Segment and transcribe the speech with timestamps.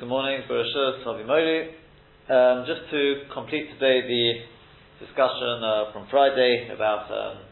[0.00, 1.76] Good morning, Barashah, Savi Mori.
[2.32, 7.44] Um, just to complete today the discussion uh, from Friday about um,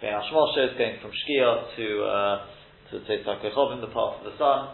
[0.00, 2.36] being going from Shkia to uh,
[2.88, 4.72] to Tzeitzak the path of the sun.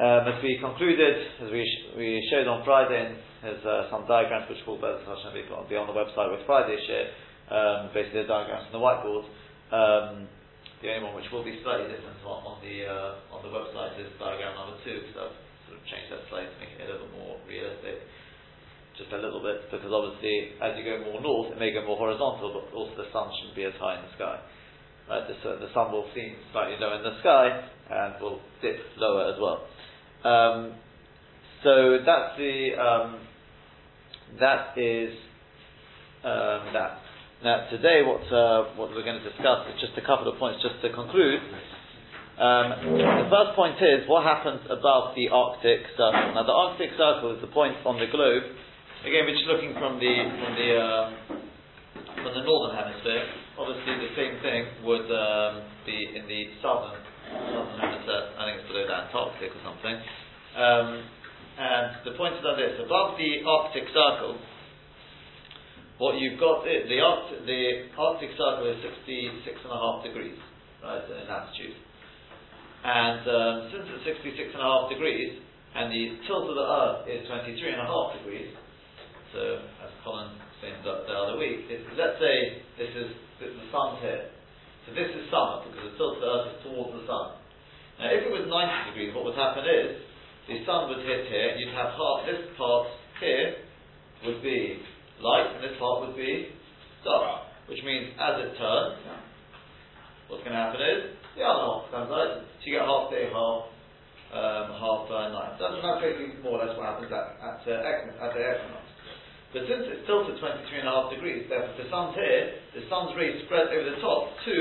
[0.00, 3.12] Um, as we concluded, as we, sh- we showed on Friday,
[3.44, 7.12] there's uh, some diagrams which will be on the website with Friday share,
[7.52, 9.28] um, basically the diagrams on the whiteboard.
[9.68, 10.28] Um,
[10.80, 14.00] the only one which will be slightly different on, on the uh, on the website
[14.00, 15.28] is diagram number two, so
[15.90, 18.02] change that slightly to make it a little more realistic.
[18.96, 22.00] Just a little bit, because obviously as you go more north, it may go more
[22.00, 24.40] horizontal, but also the sun shouldn't be as high in the sky.
[25.06, 27.46] Right, the, the sun will seem slightly lower in the sky
[27.92, 29.68] and will dip lower as well.
[30.24, 30.74] Um,
[31.62, 33.20] so that's the um,
[34.40, 35.12] that is
[36.24, 36.98] um, that.
[37.44, 40.58] Now today, what uh, what we're going to discuss is just a couple of points,
[40.62, 41.40] just to conclude.
[42.36, 46.36] Um, the first point is what happens above the Arctic Circle.
[46.36, 48.44] Now, the Arctic Circle is the point on the globe.
[49.08, 51.04] Again, we're just looking from the from the uh,
[52.20, 53.24] from the northern hemisphere.
[53.56, 57.00] Obviously, the same thing would um, be in the southern
[57.56, 58.28] southern hemisphere.
[58.36, 59.96] I think it's below the Antarctic or something.
[60.60, 60.88] Um,
[61.56, 64.36] and the point is like this: above the Arctic Circle,
[65.96, 70.36] what you've got is the Arctic, the Arctic Circle is 66 and a half degrees,
[70.84, 71.85] right, in altitude.
[72.86, 75.42] And um, since it's 66 and a half degrees,
[75.74, 78.54] and the tilt of the Earth is 23 and a half degrees,
[79.34, 81.66] so as Colin explained the, the other week,
[81.98, 83.10] let's say this is
[83.42, 84.30] the sun's here.
[84.86, 87.42] So this is summer because the tilt of the Earth is towards the sun.
[87.98, 89.98] Now, if it was 90 degrees, what would happen is
[90.46, 91.52] the sun would hit here.
[91.52, 92.86] And you'd have half this part
[93.18, 93.66] here
[94.30, 94.78] would be
[95.18, 96.54] light, and this part would be
[97.02, 97.50] dark.
[97.66, 99.02] Which means as it turns,
[100.30, 103.30] what's going to happen is the other half becomes light, so you get half day,
[103.30, 103.70] half
[104.34, 105.54] um, half uh, night.
[105.54, 108.82] That's, that's basically more or less what happens at, at, uh, at the equinox.
[109.54, 113.14] But since it's tilted 23 and a half degrees, therefore the sun's here, the sun's
[113.14, 114.58] rays spread over the top to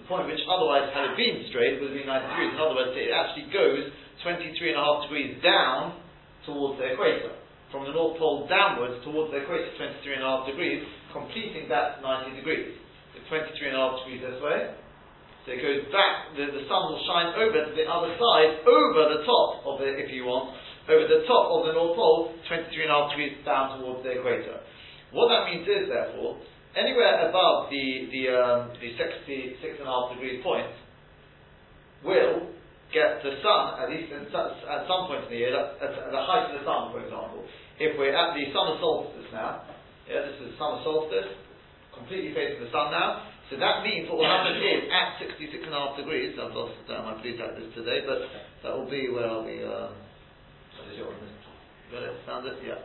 [0.00, 2.52] the point which otherwise, had it been straight, would have been 90 degrees.
[2.56, 3.92] In other words, it actually goes
[4.24, 6.00] 23 and a half degrees down
[6.48, 7.36] towards the equator.
[7.68, 10.80] From the North Pole downwards towards the equator, 23 and a half degrees,
[11.12, 12.80] completing that 90 degrees.
[13.12, 14.72] So 23 and a half degrees this way,
[15.44, 19.00] so it goes back, the, the sun will shine over to the other side, over
[19.16, 20.52] the top of it, if you want,
[20.84, 24.20] over the top of the North Pole, 23 and a half degrees down towards the
[24.20, 24.60] equator.
[25.16, 26.38] What that means is, therefore,
[26.76, 30.70] anywhere above the, the, um, the 66 and a half degrees point
[32.04, 32.52] will
[32.92, 36.22] get the sun, at least in, at some point in the year, at, at the
[36.22, 37.46] height of the sun, for example.
[37.80, 39.64] If we're at the summer solstice now,
[40.04, 41.32] yeah, this is summer solstice,
[41.94, 45.74] completely facing the sun now, so that means what will happen is at 66 and
[45.74, 48.22] a half degrees, I've lost uh, my blue tack this today, but
[48.62, 49.58] that will be where I'll be.
[49.66, 49.90] Um,
[51.90, 52.14] got it?
[52.30, 52.62] Found it?
[52.62, 52.78] Yeah.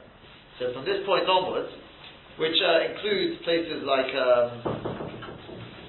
[0.57, 1.69] So from this point onwards,
[2.41, 4.49] which uh, includes places like, um,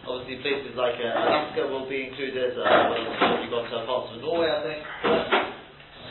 [0.04, 2.52] obviously places like uh, Alaska will be included.
[2.60, 4.82] Uh, you've got uh, parts of Norway, I think.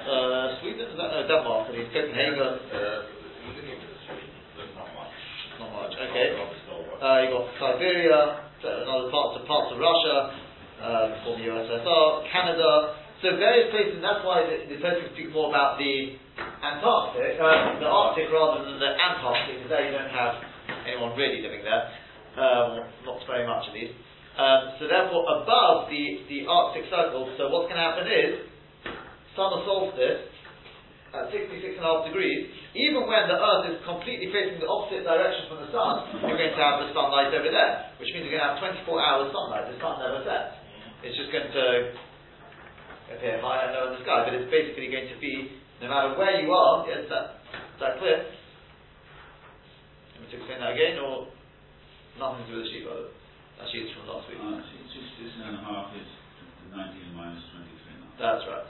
[0.10, 2.58] Uh, Sweden, is that, no, Denmark, I mean, Copenhagen.
[2.74, 3.14] Uh,
[4.74, 5.14] not much.
[5.62, 6.34] Not much, okay.
[6.34, 8.45] Uh, you've got Siberia,
[8.86, 10.18] and other parts of parts of Russia,
[10.86, 13.02] um, former USSR, Canada.
[13.26, 13.98] So various places.
[14.06, 18.78] That's why the, the person speaks more about the Antarctic, uh, the Arctic rather than
[18.78, 20.38] the Antarctic, because there you don't have
[20.86, 21.90] anyone really living there,
[22.38, 23.98] um, not very much at least.
[24.36, 28.46] Um, so therefore, above the, the Arctic Circle, so what's going to happen is
[29.34, 30.28] summer solstice
[31.16, 35.08] at 66 and a half degrees, even when the Earth is completely facing the opposite
[35.08, 38.36] direction from the Sun, you're going to have the sunlight over there, which means you're
[38.36, 39.72] going to have 24 hours sunlight.
[39.72, 40.60] The sun never sets.
[41.00, 41.66] It's just going to
[43.16, 46.20] appear higher and low in the sky, but it's basically going to be, no matter
[46.20, 48.28] where you are, yes, that, is that clear?
[50.12, 51.32] Let me explain that again, or
[52.20, 53.08] nothing to do with the sheet, brother?
[53.56, 54.44] That sheet's from last week.
[54.44, 56.10] Uh, 66 and a half is
[56.76, 58.12] 19 minus 23 now.
[58.20, 58.68] That's right.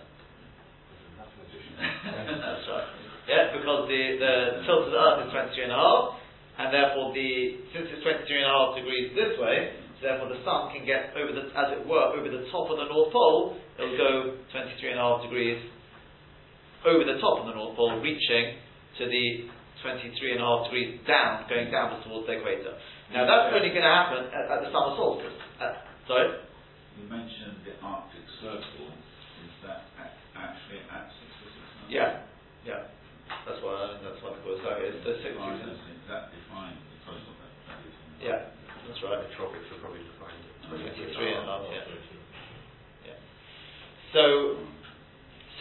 [1.18, 3.05] That's right.
[3.26, 4.34] Yeah, because the, the
[4.70, 6.06] tilt of the Earth is 23 and a half,
[6.62, 10.42] and therefore the since it's 23 and a half degrees this way, so therefore the
[10.46, 13.58] sun can get over the, as it were, over the top of the North Pole.
[13.82, 15.58] It'll go 23 and a half degrees
[16.86, 18.62] over the top of the North Pole, reaching
[19.02, 19.50] to the
[19.82, 22.78] 23 and a half degrees down, going down towards the equator.
[23.10, 25.34] Now that's only going to happen at, at the summer solstice.
[25.58, 26.30] Uh, sorry.
[27.02, 28.94] You mentioned the Arctic Circle.
[29.46, 29.90] Is that
[30.38, 32.35] actually at 66 Yeah, yeah.
[33.46, 37.22] That's why I that's why the call is the six Right, that's exactly defined that.
[37.70, 38.50] that is in the- Yeah,
[38.90, 39.22] that's right.
[39.22, 41.86] The tropics are probably defined at 23 and a half, yeah.
[43.06, 43.18] yeah.
[44.18, 44.58] So,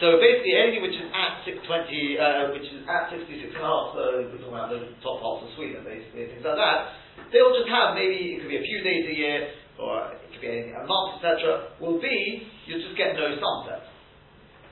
[0.01, 3.95] So basically, anything which is at 620, uh, which is at 66 and a half,
[3.95, 6.99] so we're talking about the top half of Sweden, basically, things like that,
[7.31, 9.37] they'll just have maybe, it could be a few days a year,
[9.79, 13.87] or it could be a month, etc., will be, you'll just get no sunset.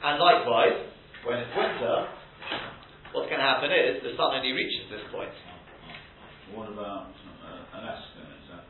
[0.03, 0.91] And likewise,
[1.23, 1.95] when it's winter,
[3.13, 5.31] what's going to happen is the sun only reaches this point.
[6.57, 7.13] What about
[7.45, 8.19] uh, Alaska?
[8.25, 8.65] Is that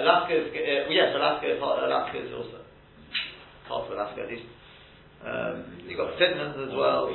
[0.00, 2.64] Alaska is, uh, yes, Alaska is, Alaska is also
[3.68, 4.48] part of Alaska at least.
[5.22, 7.12] Um, you've got Finland as well.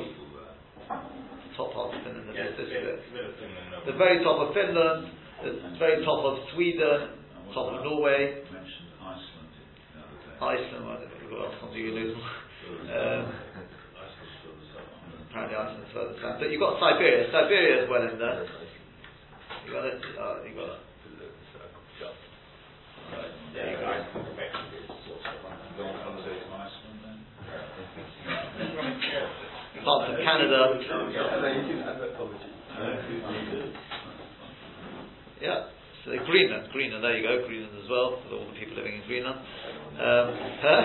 [1.58, 2.30] Top half of Finland.
[2.32, 3.66] Yes, this, bit, this, bit of Finland.
[3.74, 3.78] no.
[3.84, 5.10] the very top of Finland,
[5.42, 7.18] the very top of Sweden,
[7.52, 9.50] top of Norway, Iceland
[9.92, 10.38] the other day.
[10.38, 10.86] Iceland.
[10.86, 12.16] I don't know what else can you lose.
[12.68, 13.47] Um,
[15.30, 16.40] apparently Iceland's further south.
[16.40, 17.28] But you've got Siberia.
[17.30, 18.44] Siberia is well in there.
[19.66, 20.00] You got it.
[20.16, 20.82] Uh, you got it.
[23.08, 23.88] Right, there you go.
[23.88, 27.18] Yeah, Iceland, effectively, is sort of on the- Going on on the- to Iceland then?
[29.84, 30.60] Parts of Canada.
[35.40, 35.60] Yeah.
[36.04, 37.04] So Greenland, Greenland.
[37.04, 37.46] There you go.
[37.46, 38.20] Greenland as well.
[38.28, 39.38] For all the people living in Greenland.
[39.98, 40.26] Um,
[40.60, 40.84] huh?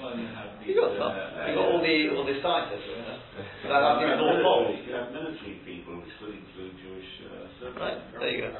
[0.00, 0.64] Well, you have the.
[0.64, 1.12] You got some.
[1.12, 2.88] uh, You got all the all the scientists.
[2.88, 3.18] You know.
[3.70, 4.72] That, that's the North Pole.
[4.72, 7.78] You have military people, which could include Jewish uh.
[7.78, 8.00] Right.
[8.18, 8.56] There you go.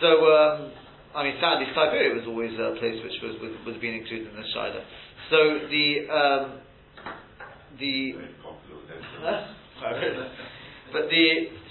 [0.00, 0.70] So, um,
[1.14, 4.36] I mean, sadly, Siberia was always a place which was was, was being included in
[4.36, 4.80] the Shida.
[5.30, 6.44] So the um,
[7.80, 8.14] the
[8.44, 8.86] popular
[10.92, 11.24] but the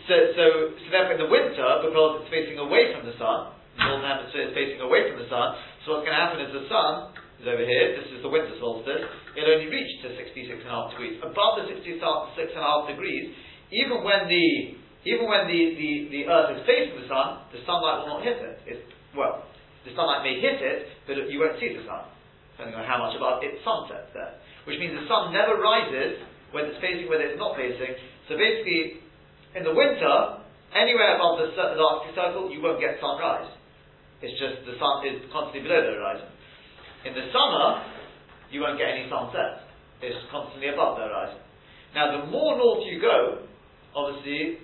[0.06, 0.44] so so
[0.78, 4.50] so therefore in the winter because it's facing away from the sun, the northern hemisphere
[4.50, 5.58] is facing away from the sun.
[5.86, 8.00] So what's going to happen is the sun is over here.
[8.00, 9.04] This is the winter solstice.
[9.36, 11.20] It'll only reach to 66 and a half degrees.
[11.20, 13.36] Above the 66 and degrees,
[13.72, 18.02] even when the even when the, the, the Earth is facing the sun, the sunlight
[18.02, 18.58] will not hit it.
[18.66, 18.82] It's,
[19.14, 19.46] well,
[19.86, 22.10] the sunlight may hit it, but you won't see the sun,
[22.58, 24.34] depending on how much above it sunsets there.
[24.66, 27.94] Which means the sun never rises whether it's facing, whether it's not facing.
[28.26, 29.06] So basically,
[29.54, 30.42] in the winter,
[30.74, 33.52] anywhere above the, the Arctic Circle, you won't get sunrise.
[34.26, 36.34] It's just the sun is constantly below the horizon.
[37.06, 37.86] In the summer,
[38.50, 39.62] you won't get any sunset.
[40.02, 41.38] It's constantly above the horizon.
[41.94, 43.46] Now, the more north you go,
[43.94, 44.58] obviously,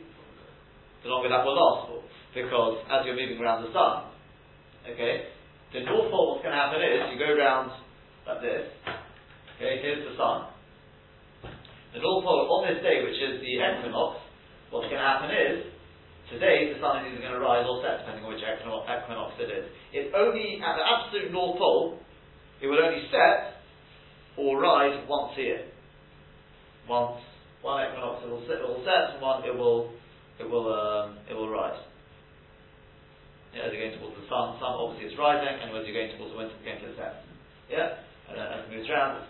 [1.06, 2.02] the longer that will last for.
[2.34, 4.10] Because as you're moving around the sun,
[4.90, 5.30] okay,
[5.70, 7.78] the north pole, what's going to happen is you go around
[8.26, 8.66] like this,
[9.62, 10.50] okay, here's the sun.
[11.94, 14.18] The north pole on this day, which is the equinox,
[14.74, 15.70] what's going to happen is,
[16.34, 19.30] today the sun is either going to rise or set, depending on which equinox, equinox
[19.38, 19.66] it is.
[19.94, 22.02] It's only at the absolute north pole,
[22.62, 23.62] it will only set
[24.38, 25.66] or rise once a year.
[26.88, 27.22] Once,
[27.62, 29.92] one equinox it will set, it will set, and one it will,
[30.40, 31.78] it will, um, it will rise.
[33.54, 36.16] Yeah, as you're going towards the sun, sun obviously is rising, and as you're going
[36.16, 37.28] towards the winter, it's going to set.
[37.68, 38.00] Yeah,
[38.32, 39.30] and then as it moves around, it's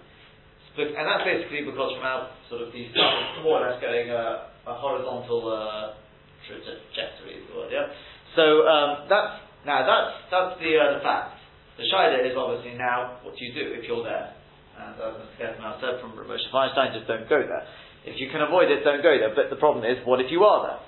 [0.78, 4.08] and that's basically because from our sort of the sun is more or less going
[4.08, 6.00] a, a horizontal uh,
[6.48, 7.46] trajectory, is.
[7.74, 7.92] Yeah.
[8.38, 11.41] So um, that's now that's that's the uh, the fact.
[11.78, 14.34] The shida is obviously now what do you do if you're there?
[14.80, 15.36] And as Mr.
[15.38, 17.66] Kessler said from Moshe Feinstein, just don't go there.
[18.04, 19.34] If you can avoid it, don't go there.
[19.36, 20.82] But the problem is, what if you are there?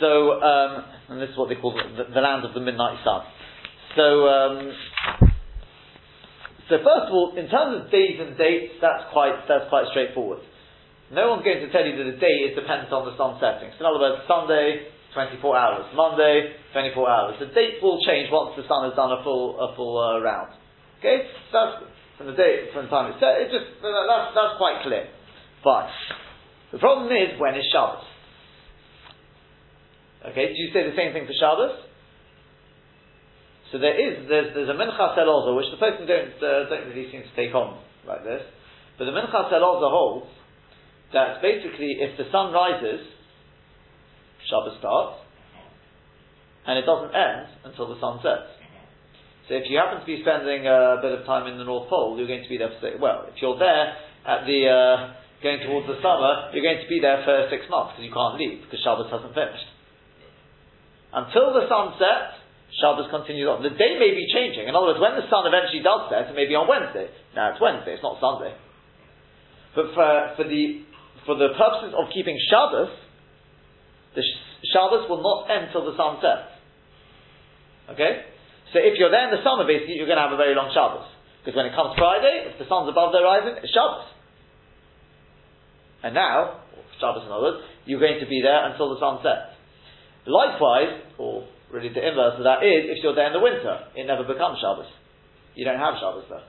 [0.00, 3.24] So, um, and this is what they call the, the land of the midnight sun.
[3.96, 4.72] So, um,
[6.68, 10.44] so first of all, in terms of days and dates, that's quite that's quite straightforward.
[11.08, 13.72] No one's going to tell you that a day is dependent on the sun setting.
[13.78, 15.88] So in other words, Sunday, 24 hours.
[15.96, 17.34] Monday, 24 hours.
[17.40, 20.52] The dates will change once the sun has done a full a full uh, round.
[21.00, 21.88] Okay, so that's
[22.20, 23.40] from the date, from the time it's set.
[23.40, 25.08] It just that's that's quite clear.
[25.64, 25.88] But
[26.76, 28.04] the problem is when is Shabbos?
[30.36, 31.80] Okay, do you say the same thing for Shabbos?
[33.72, 37.08] So there is there's, there's a Minchas Elazar which the person don't uh, don't really
[37.08, 38.44] seem to take on like this,
[39.00, 40.28] but the Minchas Elazar holds
[41.16, 43.15] that basically if the sun rises,
[44.48, 45.22] Shabbos starts,
[46.66, 48.56] and it doesn't end until the sun sets.
[49.46, 52.18] So if you happen to be spending a bit of time in the North Pole,
[52.18, 53.94] you're going to be there for six, well, if you're there
[54.26, 54.98] at the uh,
[55.38, 58.34] going towards the summer, you're going to be there for six months because you can't
[58.34, 59.70] leave because Shabbos hasn't finished.
[61.14, 62.42] Until the sun sets,
[62.82, 63.62] Shabbos continues on.
[63.62, 64.66] The day may be changing.
[64.66, 67.06] In other words, when the sun eventually does set, it may be on Wednesday.
[67.38, 68.50] Now it's Wednesday, it's not Sunday.
[69.78, 70.10] But for,
[70.42, 70.82] for the
[71.22, 72.90] for the purposes of keeping Shabbos,
[74.16, 76.56] the sh- Shabbos will not end till the sun sets.
[77.92, 78.26] Okay?
[78.72, 80.72] So if you're there in the summer, basically, you're going to have a very long
[80.74, 81.06] Shabbos.
[81.44, 84.10] Because when it comes Friday, if the sun's above the horizon, it's Shabbos.
[86.02, 86.66] And now,
[86.98, 89.54] Shabbos in other words, you're going to be there until the sun sets.
[90.26, 94.06] Likewise, or really the inverse of that is, if you're there in the winter, it
[94.10, 94.90] never becomes Shabbos.
[95.54, 96.42] You don't have Shabbos there.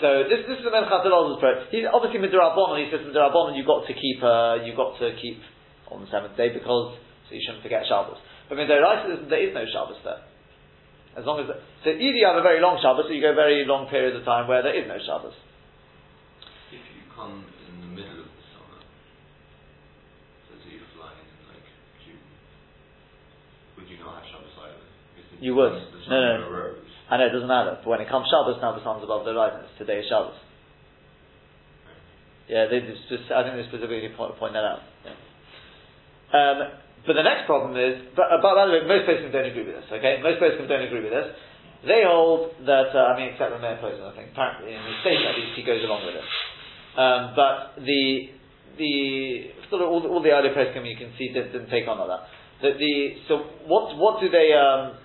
[0.00, 1.68] So this this is the Minchat Elazar's prayer.
[1.68, 2.80] He's obviously midrabanon.
[2.80, 5.44] He says midrabanon you got to keep uh, you've got to keep
[5.92, 6.96] on the seventh day because
[7.28, 8.16] so you shouldn't forget Shabbos.
[8.48, 10.24] But midoraisa there is no Shabbos there.
[11.20, 11.52] As long as
[11.84, 14.24] so either you have a very long Shabbos or you go very long periods of
[14.24, 15.36] time where there is no Shabbos.
[16.72, 18.80] If you come in the middle of the summer,
[20.48, 21.68] so you're flying in like
[22.08, 22.24] June,
[23.76, 24.80] would you not have Shabbos either?
[25.36, 25.76] The You would.
[26.08, 26.79] No, no.
[27.10, 29.34] I know it doesn't matter, but when it comes Shabbos now the sun's above the
[29.34, 29.66] horizon.
[29.66, 30.38] It's today Shabbos.
[32.46, 34.82] Yeah, they just, I think they specifically point, point that out.
[35.06, 35.14] Yeah.
[36.34, 36.56] Um,
[37.06, 39.66] but the next problem is, but, uh, but by the way, most poskim don't agree
[39.66, 39.86] with this.
[39.90, 41.30] Okay, most poskim don't agree with this.
[41.86, 44.36] They hold that uh, I mean, except the Mayor Poskim, I think.
[44.36, 46.26] Apparently, in the state at least, he goes along with it.
[46.98, 48.36] Um, but the
[48.76, 48.94] the
[49.72, 51.98] sort of all the, all the earlier poskim you can see didn't, didn't take on
[51.98, 52.22] like that.
[52.62, 52.94] That the
[53.28, 54.98] so what what do they um,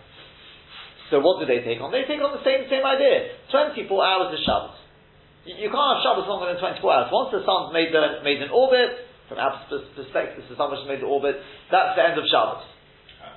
[1.13, 1.93] so what do they take on?
[1.93, 3.37] They take on the same same idea.
[3.53, 4.85] Twenty four hours of Shabbos.
[5.45, 7.07] You, you can't have Shabbos longer than 24 hours.
[7.13, 10.81] Once the sun's made, the, made an orbit, from our pers- perspective, the sun has
[10.89, 11.37] made the orbit,
[11.69, 12.65] that's the end of Shabbos.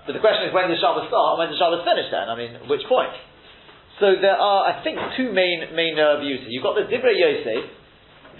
[0.08, 2.32] But the question is when does Shabbos start and when does Shabbos finish then?
[2.32, 3.12] I mean, which point?
[4.00, 6.48] So there are, I think, two main main uh, views.
[6.48, 7.68] You've got the Divrei Yosef.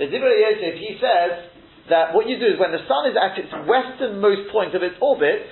[0.00, 1.52] The Divrei Yosef, he says
[1.92, 4.96] that what you do is when the sun is at its westernmost point of its
[5.02, 5.44] orbit,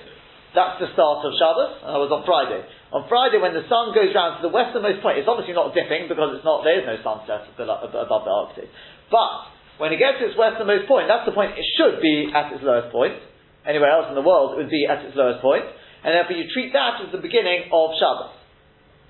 [0.55, 2.63] that's the start of Shabbos, and was on Friday.
[2.95, 6.07] On Friday, when the sun goes round to the westernmost point, it's obviously not dipping
[6.07, 8.71] because it's not, there is no sunset above the Arctic.
[9.11, 12.55] But, when it gets to its westernmost point, that's the point it should be at
[12.55, 13.19] its lowest point.
[13.67, 15.67] Anywhere else in the world, it would be at its lowest point.
[16.01, 18.31] And therefore you treat that as the beginning of Shabbos.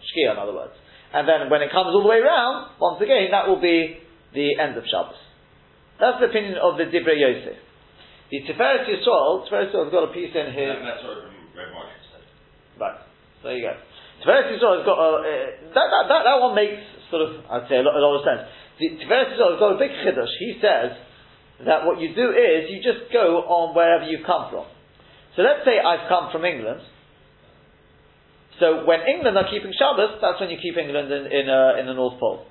[0.01, 0.73] Shkia, in other words.
[1.13, 4.01] And then when it comes all the way round, once again, that will be
[4.33, 5.21] the end of Shabbos.
[6.01, 7.66] That's the opinion of the Divrei Yosef.
[8.31, 10.75] The Tiferet Yisrael, Tiferet Yisrael has got a piece in here.
[10.75, 12.23] And that's what Red Marshall said.
[12.75, 12.99] Right.
[13.43, 13.73] There you go.
[14.23, 15.27] Tiferet Yisrael has got a, uh,
[15.71, 18.23] that, that, that, that one makes sort of, I'd say, a lot, a lot of
[18.27, 18.43] sense.
[18.79, 20.33] The Tiferet Yisrael has got a big chiddush.
[20.43, 20.99] He says
[21.65, 24.67] that what you do is you just go on wherever you come from.
[25.35, 26.81] So let's say I've come from England.
[28.59, 31.85] So when England are keeping Shabbos, that's when you keep England in, in, uh, in
[31.85, 32.45] the North Pole.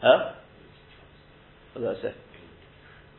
[0.00, 0.34] Huh?
[1.74, 2.14] What did I say?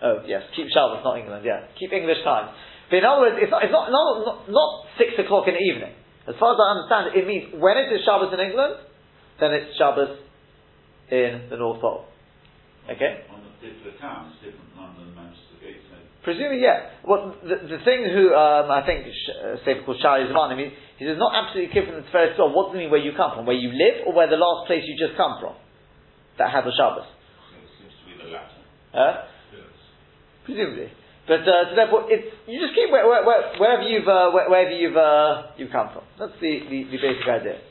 [0.03, 1.71] Oh, yes, keep Shabbos, not England, yeah.
[1.79, 2.51] Keep English time.
[2.91, 4.69] But in other words, it's not, it's not, not, not, not
[4.99, 5.95] 6 o'clock in the evening.
[6.27, 8.83] As far as I understand it, it means when it is Shabbos in England,
[9.39, 10.19] then it's Shabbos
[11.07, 12.03] in the North Pole.
[12.91, 13.23] Okay?
[13.31, 16.03] On the particular town, it's different London, Manchester, Gateshead.
[16.27, 16.99] Presumably, yeah.
[17.07, 20.75] Well, the, the thing who, um, I think, uh, Sefer called Shari Zaman, I mean,
[20.99, 23.15] he says not absolutely clear from the Tiferes Torah, what does it mean where you
[23.15, 23.47] come from?
[23.47, 25.55] Where you live or where the last place you just come from?
[26.39, 27.07] That has a Shabbos.
[27.51, 28.59] Seems, seems to be the latter.
[28.91, 29.32] Huh?
[30.45, 30.91] Presumably.
[31.27, 34.49] But uh, so therefore, it's you just keep where, where, where, wherever you've uh, where,
[34.49, 36.03] wherever you've uh, you come from.
[36.19, 37.63] That's the, the, the basic idea.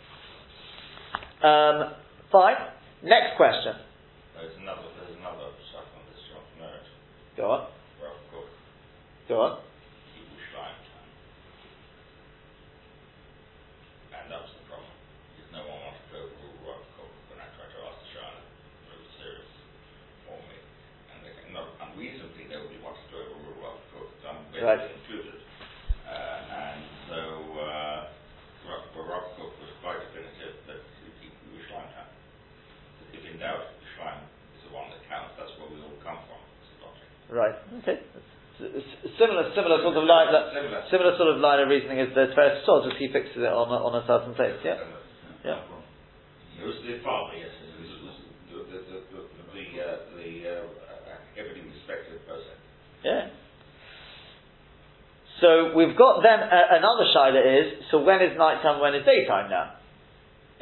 [1.44, 1.92] Um,
[2.32, 2.56] fine.
[3.04, 3.76] Next question.
[4.38, 6.22] There's another, there's another stuff on this
[6.56, 6.86] merit.
[7.36, 7.66] Go on.
[9.28, 9.52] Go on.
[10.12, 11.08] Yerushalayim time.
[14.12, 14.92] And that was the problem.
[15.34, 18.42] Because no one wanted to overrule Rav Kook when I tried to ask the Shana.
[18.92, 19.50] It was serious
[20.26, 20.58] for me.
[21.10, 24.78] And they, not unreasonably, nobody wanted to overrule Rav Kook, so I'm Right.
[24.94, 25.42] included.
[26.06, 26.12] Uh,
[26.54, 27.18] and so,
[27.58, 28.00] uh,
[28.68, 30.78] well, Rav Kook was quite definitive that
[31.50, 32.10] Yerushalayim time.
[33.10, 34.22] If in doubt, Yerushalayim
[34.54, 35.34] is the one that counts.
[35.34, 36.40] That's where we all come from.
[36.62, 37.06] It's the logic.
[37.32, 37.56] Right.
[37.82, 37.98] Okay.
[38.62, 40.86] S- Similar, similar sort of line, Similar.
[40.94, 43.66] similar sort of line of reasoning as the Tiferes Torah, just he fixes it on
[43.66, 44.54] a, on a certain place.
[44.62, 44.78] Yeah.
[45.42, 45.58] Yeah.
[46.62, 47.50] It was the father, yes.
[47.50, 48.16] It was, it was
[48.46, 52.54] the, the, the, the, the, uh, the uh, everything respected person.
[53.02, 53.34] Yeah.
[55.42, 59.50] So we've got then uh, another shaila is so when is nighttime, when is daytime
[59.50, 59.74] now?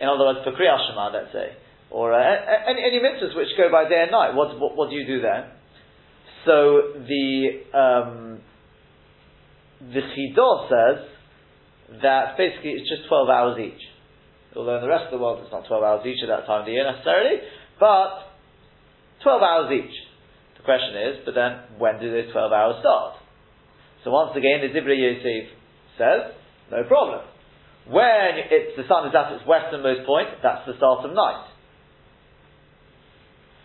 [0.00, 1.52] In other words, for Kriyat Shema, let's say,
[1.90, 2.24] or uh,
[2.66, 4.32] any any mitzvahs which go by day and night.
[4.34, 5.52] What what, what do you do then?
[6.46, 8.40] So the um,
[9.92, 13.84] the Chidah says that basically it's just twelve hours each.
[14.56, 16.60] Although in the rest of the world it's not twelve hours each at that time
[16.60, 17.36] of the year necessarily,
[17.78, 18.32] but
[19.22, 19.92] twelve hours each.
[20.56, 23.19] The question is, but then when do those twelve hours start?
[24.04, 25.50] So once again, the Divrei Yosef
[25.98, 26.32] says,
[26.70, 27.20] no problem.
[27.88, 31.46] When it's, the sun is at its westernmost point, that's the start of night.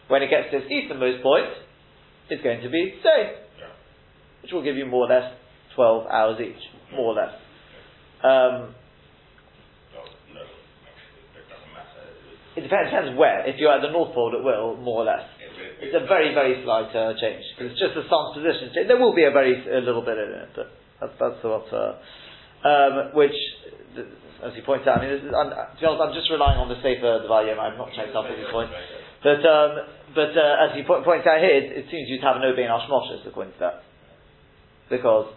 [0.07, 1.49] When it gets to its easternmost point,
[2.29, 3.37] it's going to be day,
[4.41, 5.33] which will give you more or less
[5.75, 6.61] 12 hours each,
[6.93, 7.33] more or less.
[8.23, 8.73] Um,
[9.93, 13.47] Well, no, actually, it doesn't it It, depends, depends where.
[13.47, 15.25] If you're at the North Pole, it will, more or less.
[15.79, 18.71] It, it, It's a very, very slight uh, change because it's just a sun's position.
[18.75, 18.87] change.
[18.87, 20.67] There will be a very a little bit in it, but
[21.01, 21.67] that's that's what.
[21.73, 21.99] Uh,
[22.65, 23.35] um, which
[24.43, 26.59] as he points out, I mean, this is, I'm, to be honest, I'm just relying
[26.59, 27.57] on the Sefer Devar Yom.
[27.61, 28.69] I've not checked up all these point,
[29.23, 29.71] But, um,
[30.13, 32.69] but uh, as he po- points out here, it, it seems you'd have no Bein
[32.69, 33.75] Ashmoshes according to that.
[34.89, 35.33] Because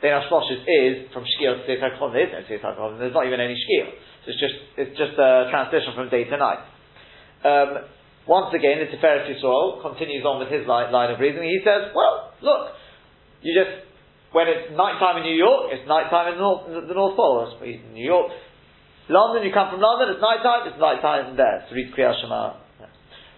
[0.00, 2.12] Bein Ashmoshes is from Shkir to Sefer Chon.
[2.12, 2.98] There is no Sefer Chon.
[2.98, 3.86] There's not even any Shkir.
[4.24, 6.62] So it's just, it's just a transition from day to night.
[7.44, 7.70] Um,
[8.26, 11.50] once again, the Tiferet Yisrael continues on with his line, line of reasoning.
[11.50, 12.74] He says, well, look,
[13.42, 13.86] you just
[14.36, 17.16] when it's night time in New York, it's night time in the North, the North
[17.16, 17.48] Pole.
[17.64, 18.28] In New York,
[19.08, 21.64] London, you come from London, it's night time, it's night time there.
[21.64, 22.60] To read Kriyat Shema.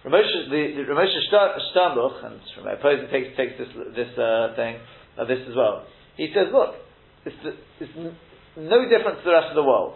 [0.03, 1.23] Ramosha, the, the Ramosha
[1.71, 4.75] Sternbuch, and Ramosha Posen takes, takes this, this uh, thing,
[5.15, 5.85] uh, this as well.
[6.17, 6.75] He says, look,
[7.23, 7.35] it's,
[7.79, 7.95] it's
[8.57, 9.95] no different to the rest of the world.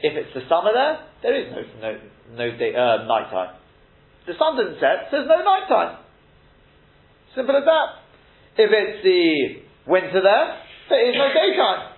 [0.00, 1.90] If it's the summer there, there is no, no,
[2.38, 3.57] no day, uh, night time.
[4.28, 6.04] The sun didn't set, there's no night time.
[7.34, 7.88] Simple as that.
[8.60, 10.48] If it's the winter there,
[10.92, 11.96] there is no daytime.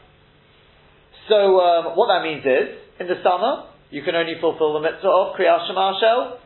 [1.27, 5.11] So um, what that means is, in the summer, you can only fulfill the mitzvah
[5.11, 6.39] of Kriyat Shema Shel.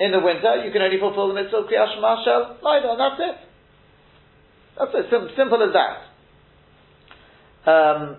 [0.00, 3.20] In the winter, you can only fulfill the mitzvah of Kriyat Shema Shel Laila, that's
[3.22, 3.36] it.
[4.78, 6.10] That's it, sim- simple as that.
[7.70, 8.16] Um,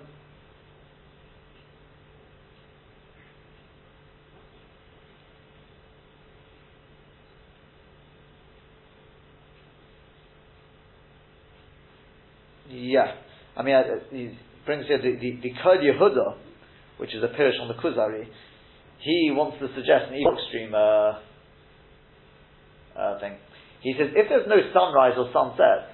[12.76, 13.16] Yeah.
[13.56, 16.36] I mean, uh, he brings here the, the, the Kol Yehuda,
[16.98, 18.28] which is a pirish on the Kuzari.
[19.00, 21.20] He wants to suggest an even extreme uh,
[22.98, 23.38] uh, thing.
[23.82, 25.94] He says, if there's no sunrise or sunset,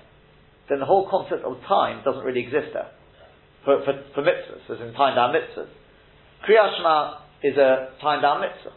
[0.70, 2.90] then the whole concept of time doesn't really exist there.
[3.66, 5.70] For, for, for mitzvahs, as in time down mitzvahs.
[6.48, 8.74] Kriyat Shema is a time down mitzvah,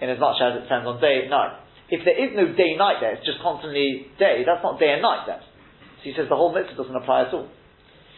[0.00, 1.60] in as much as it depends on day and night.
[1.90, 4.96] If there is no day and night there, it's just constantly day, that's not day
[4.96, 5.44] and night then.
[6.02, 7.46] So he says the whole mitzvah doesn't apply at all.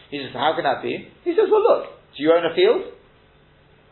[0.09, 1.05] He says, how can that be?
[1.21, 1.83] He says, well look,
[2.17, 2.97] do you own a field?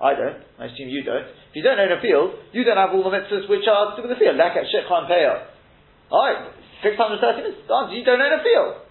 [0.01, 0.41] I don't.
[0.57, 1.29] I assume you don't.
[1.53, 4.01] If you don't own a field, you don't have all the mitzvahs which are to
[4.01, 4.35] do with the field.
[4.35, 5.45] Lakat shikhan peah.
[6.09, 6.49] Alright,
[6.81, 7.93] 630 mitzvahs.
[7.93, 8.81] You don't own a field.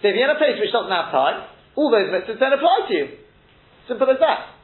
[0.00, 2.86] So if you're in a place which doesn't have time, all those mitzvahs don't apply
[2.88, 3.06] to you.
[3.88, 4.54] Simple as that.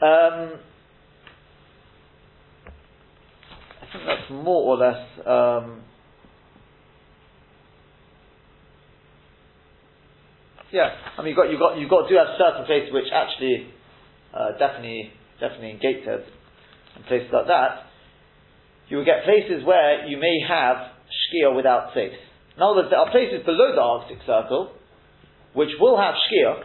[0.00, 0.60] Um,
[3.82, 5.79] I think that's more or less um,
[10.70, 10.86] Yeah,
[11.18, 13.66] I mean, you got you got you got to have certain places which actually
[14.30, 15.10] uh, definitely
[15.42, 16.22] definitely in Gateshead
[16.94, 17.90] and places like that.
[18.86, 22.14] You will get places where you may have shkia without faith.
[22.54, 24.70] In other words, there are places below the Arctic Circle
[25.58, 26.62] which will have shkia.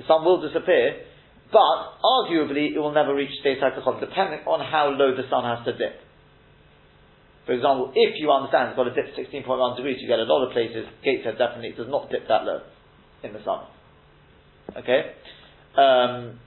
[0.00, 1.04] The sun will disappear,
[1.52, 5.60] but arguably it will never reach state Hakachon, depending on how low the sun has
[5.68, 6.00] to dip.
[7.44, 10.46] For example, if you understand it's got to dip 16.1 degrees, you get a lot
[10.46, 12.64] of places, Gateshead definitely does not dip that low
[13.22, 13.66] in the summer.
[14.76, 15.12] Okay?
[15.76, 16.38] Um,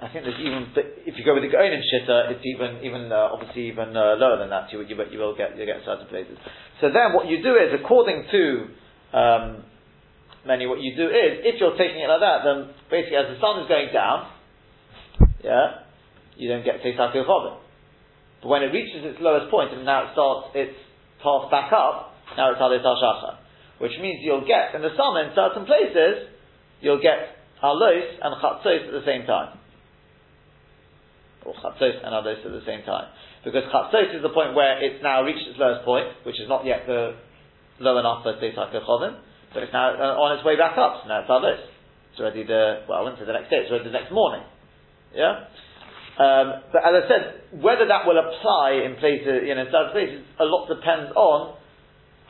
[0.00, 0.72] I think there's even
[1.04, 4.40] if you go with the Goinim shitta, it's even even uh, obviously even uh, lower
[4.40, 4.72] than that.
[4.72, 6.38] You, you, you will get you get certain places.
[6.80, 8.42] So then, what you do is, according to
[9.12, 9.44] um,
[10.46, 13.36] many, what you do is, if you're taking it like that, then basically as the
[13.44, 14.32] sun is going down,
[15.44, 15.84] yeah,
[16.36, 17.60] you don't get Teisakil Chovin.
[18.40, 20.80] But when it reaches its lowest point and now it starts its
[21.20, 23.39] path back up, now it's Hadet Shachar
[23.80, 26.28] which means you'll get in the summer in certain places
[26.80, 29.58] you'll get halos and chatzos at the same time,
[31.44, 33.08] or chatzos and halos at the same time,
[33.44, 36.64] because chatzos is the point where it's now reached its lowest point, which is not
[36.64, 37.16] yet the
[37.80, 39.16] low enough for Chovim,
[39.52, 41.00] but it's now uh, on its way back up.
[41.02, 41.60] So now it's halos.
[42.12, 43.64] It's already the well, I wouldn't say the next day.
[43.64, 44.44] It's already the next morning.
[45.14, 45.48] Yeah.
[46.20, 47.22] Um, but as I said,
[47.64, 51.56] whether that will apply in places, you know, in certain places, a lot depends on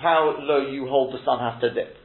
[0.00, 1.96] how low you hold the sun has to dip.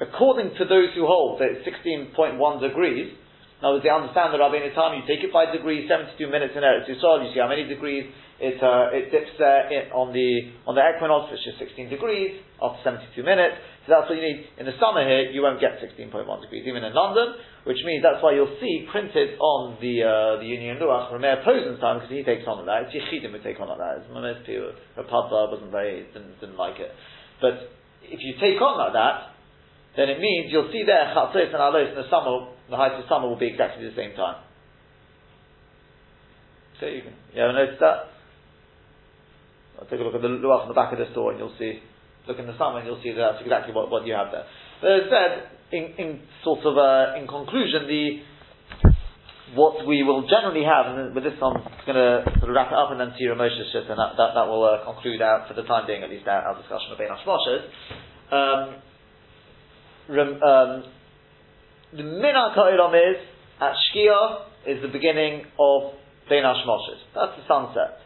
[0.00, 3.12] According to those who hold that it's 16.1 degrees,
[3.60, 6.88] now they understand the Rabbeinu Tam, you take it by degrees, 72 minutes in Eretz
[6.88, 8.08] Yisrael, you see how many degrees
[8.40, 12.40] it, uh, it dips there in, on the on the equinox, which is 16 degrees
[12.56, 13.60] after 72 minutes.
[13.84, 14.48] So that's what you need.
[14.56, 16.08] In the summer here, you won't get 16.1
[16.40, 17.36] degrees, even in London,
[17.68, 21.84] which means that's why you'll see printed on the uh, the Union Luach Rameir Posen's
[21.84, 22.96] time because he takes on like that.
[22.96, 24.00] Yechidim who take on like that.
[24.00, 26.96] It's Mames Pio Rapadva wasn't very didn't, didn't like it,
[27.44, 27.76] but
[28.08, 29.36] if you take on like that,
[30.00, 32.56] then it means you'll see there Chatzos and Alos in the summer.
[32.70, 34.42] The height of summer will be exactly the same time.
[36.78, 38.14] So you can you ever notice that?
[39.80, 41.56] I'll take a look at the luach on the back of the store and you'll
[41.58, 41.80] see,
[42.28, 44.44] look in the summer and you'll see that that's exactly what, what you have there.
[44.80, 45.32] But as said,
[45.72, 46.08] in, in
[46.44, 48.20] sort of, uh, in conclusion, the,
[49.56, 52.76] what we will generally have, and with this I'm going to sort of wrap it
[52.76, 55.54] up and then see Ramosha's shit, and that, that, that will uh, conclude out, for
[55.54, 57.64] the time being at least, our, our discussion of Bein Hashmoshes.
[58.30, 58.60] Um,
[60.12, 60.84] rem- um,
[61.92, 63.18] the minhag ha'olam is
[63.60, 65.92] at Shkia is the beginning of
[66.28, 67.00] Bein Hashmoshes.
[67.14, 68.00] That's the sunset.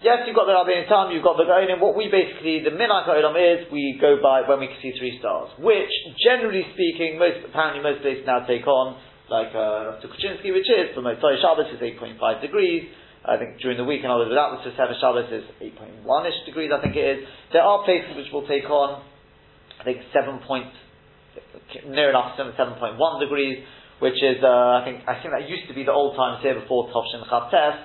[0.00, 1.76] Yes, you've got the Rabbeinu Tam, you've got the Gaonim.
[1.76, 5.20] What we basically, the Minhag Ha'olam is, we go by when we can see three
[5.20, 5.92] stars, which,
[6.24, 8.96] generally speaking, most apparently most places now take on,
[9.28, 12.88] like uh, Tukachinsky, which is for Motzai Shabbos is 8.5 degrees.
[13.28, 16.72] I think during the week, in other words, without the Seven Shabbos is 8.1ish degrees.
[16.72, 17.28] I think it is.
[17.52, 19.04] There are places which will take on,
[19.78, 20.72] I think 7 point,
[21.86, 23.64] near enough 7, 7.1 degrees,
[24.00, 26.58] which is uh, I think I think that used to be the old times here
[26.58, 27.76] before Tovshin Chavtes,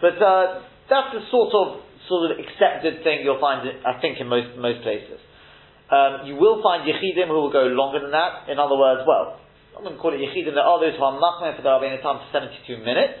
[0.00, 0.16] but.
[0.22, 4.56] Uh, that's the sort of sort of accepted thing you'll find, I think, in most
[4.56, 5.20] most places.
[5.88, 8.48] Um, you will find yechidim who will go longer than that.
[8.48, 9.40] In other words, well,
[9.76, 10.56] I'm going to call it yechidim.
[10.56, 13.20] There are those who are machmir for the Rabbeinu Tam for 72 minutes.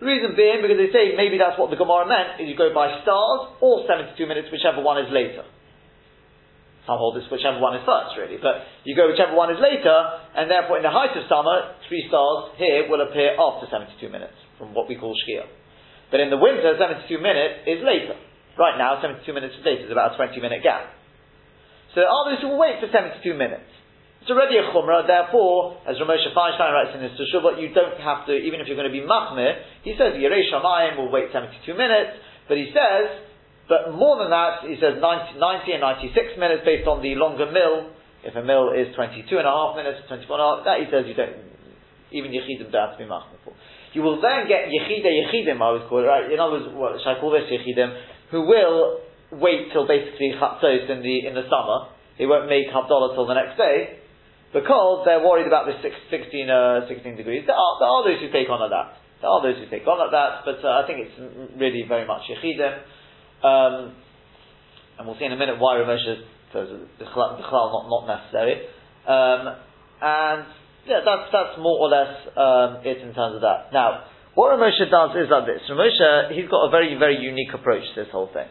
[0.00, 2.72] The reason being because they say maybe that's what the Gemara meant is you go
[2.72, 5.44] by stars or 72 minutes, whichever one is later.
[6.86, 9.94] Some hold this whichever one is first, really, but you go whichever one is later,
[10.34, 14.34] and therefore in the height of summer, three stars here will appear after 72 minutes
[14.58, 15.46] from what we call Shkia.
[16.10, 18.18] But in the winter, 72 minutes is later.
[18.58, 19.86] Right now, 72 minutes is later.
[19.86, 20.90] It's about a 20 minute gap.
[21.94, 23.70] So others will wait for 72 minutes.
[24.22, 28.22] It's already a chumrah, therefore, as Ramosha Feinstein writes in his Teshuvah, you don't have
[28.30, 31.58] to, even if you're going to be machmir, he says, Yerei Shamayim will wait 72
[31.74, 33.31] minutes, but he says,
[33.72, 37.48] but more than that, he says 90, 90 and 96 minutes based on the longer
[37.48, 37.88] mill.
[38.20, 40.86] If a mill is 22 and a half minutes, 24 and a half, that he
[40.92, 41.40] says you don't,
[42.12, 43.56] even Yechidim don't have to be machmir for.
[43.96, 46.28] You will then get Yechida Yechidim, I would call it, right?
[46.28, 47.96] In other words, what should I call this Yechidim?
[48.36, 49.00] Who will
[49.32, 51.96] wait till basically Chatzos in the, in the summer.
[52.20, 54.04] They won't make Havdalah till the next day.
[54.52, 57.48] Because they're worried about this 16, uh, 16 degrees.
[57.48, 59.00] There are, there are those who take on like that.
[59.24, 61.16] There are those who take on like that, but uh, I think it's
[61.56, 62.91] really very much Yechidim.
[63.42, 63.94] Um,
[64.98, 66.04] and we'll see in a minute why Ramesh
[66.52, 68.66] says the not, not necessary.
[69.06, 69.56] Um,
[70.02, 70.46] and
[70.86, 73.72] yeah, that's, that's more or less um, it in terms of that.
[73.72, 75.62] Now, what Ramosha does is like this.
[75.68, 78.48] Ramosha, he's got a very, very unique approach to this whole thing.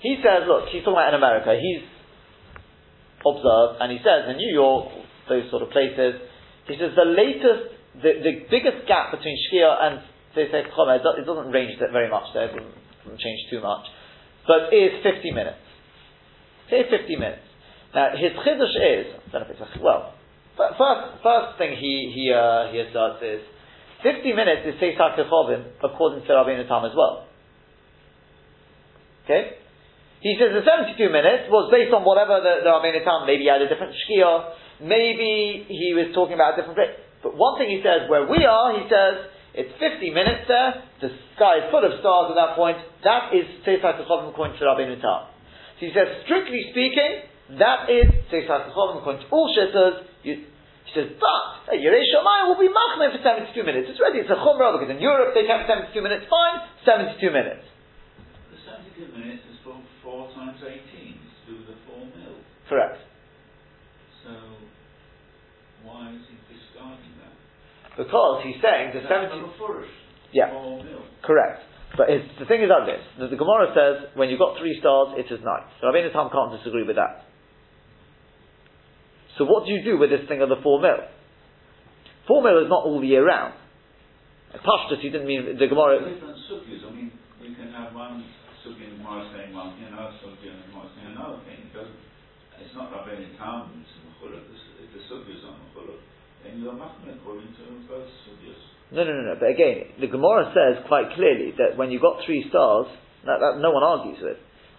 [0.00, 1.82] He says, look, he's talking about in America, he's
[3.26, 4.94] observed, and he says in New York,
[5.28, 6.22] those sort of places,
[6.66, 9.92] he says the latest, the, the biggest gap between Shkia and
[10.34, 12.74] say Chomer, it doesn't range that very much there, it doesn't,
[13.04, 13.84] doesn't change too much,
[14.48, 15.60] but is 50 minutes.
[16.72, 17.44] Say 50 minutes.
[17.94, 20.18] Now, his chiddush is, I don't know if it's a, well,
[20.58, 23.46] First, first thing he he uh, he asserts is
[24.02, 27.30] fifty minutes is Seisach Kechovim according to Rabbeinu Tam as well.
[29.22, 29.54] Okay,
[30.18, 33.50] he says the seventy-two minutes was based on whatever the, the Rabbeinu Tam maybe he
[33.54, 34.50] had a different shkia,
[34.82, 36.98] maybe he was talking about a different place.
[37.22, 40.86] But one thing he says where we are, he says it's fifty minutes there.
[41.02, 42.78] The sky is full of stars at that point.
[43.02, 45.34] That is Seisach Kechovim according to Rabbeinu Tam.
[45.78, 47.26] So he says strictly speaking.
[47.58, 49.50] That is Seisach Kechovim according to all
[50.22, 50.44] you,
[50.88, 52.00] he says, but Yerei
[52.48, 53.92] will be machmir for 72 minutes.
[53.92, 57.64] It's ready, it's a chumrah, because in Europe they kept 72 minutes, fine, 72 minutes.
[58.48, 58.58] The
[58.96, 62.40] 72 minutes is from 4 times 18, it's do the 4 mil.
[62.72, 63.04] Correct.
[64.24, 64.32] So,
[65.84, 67.36] why is he discarding that?
[67.98, 69.42] Because he's saying the 70...
[70.30, 70.54] Yeah.
[71.26, 71.66] Correct.
[71.98, 72.06] But
[72.38, 75.26] the thing is like this, the, the Gemara says, when you've got three stars, it
[75.26, 75.66] is night.
[75.82, 77.26] So Rabbeinu Tam can't disagree with that.
[79.34, 81.00] So what do you do with this thing of the four mil?
[82.26, 83.54] Four mil is not all the year round.
[84.52, 86.02] Pashtus, he didn't mean the Gemara.
[86.02, 86.82] Different sukkahs.
[86.84, 88.26] I mean, we can have one
[88.62, 91.66] sukkah in Gemara saying one thing, another sukkah in Gemara saying another thing.
[91.72, 91.88] It
[92.58, 93.06] it's not time
[93.80, 93.94] it's
[94.92, 95.34] The sukkah
[98.90, 99.34] No, no, no, no.
[99.38, 102.86] But again, the Gemara says quite clearly that when you've got three stars,
[103.26, 104.38] that, that no one argues with.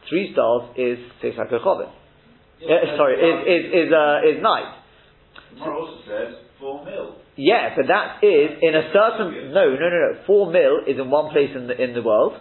[0.10, 1.92] Three stars is Seisach Chovim.
[2.60, 4.76] Yeah, sorry, is is is, uh, is night.
[5.56, 7.16] Gemara also says four mil.
[7.38, 11.10] Yeah, but that is in a certain no no no no four mil is in
[11.10, 12.34] one place in the in the world,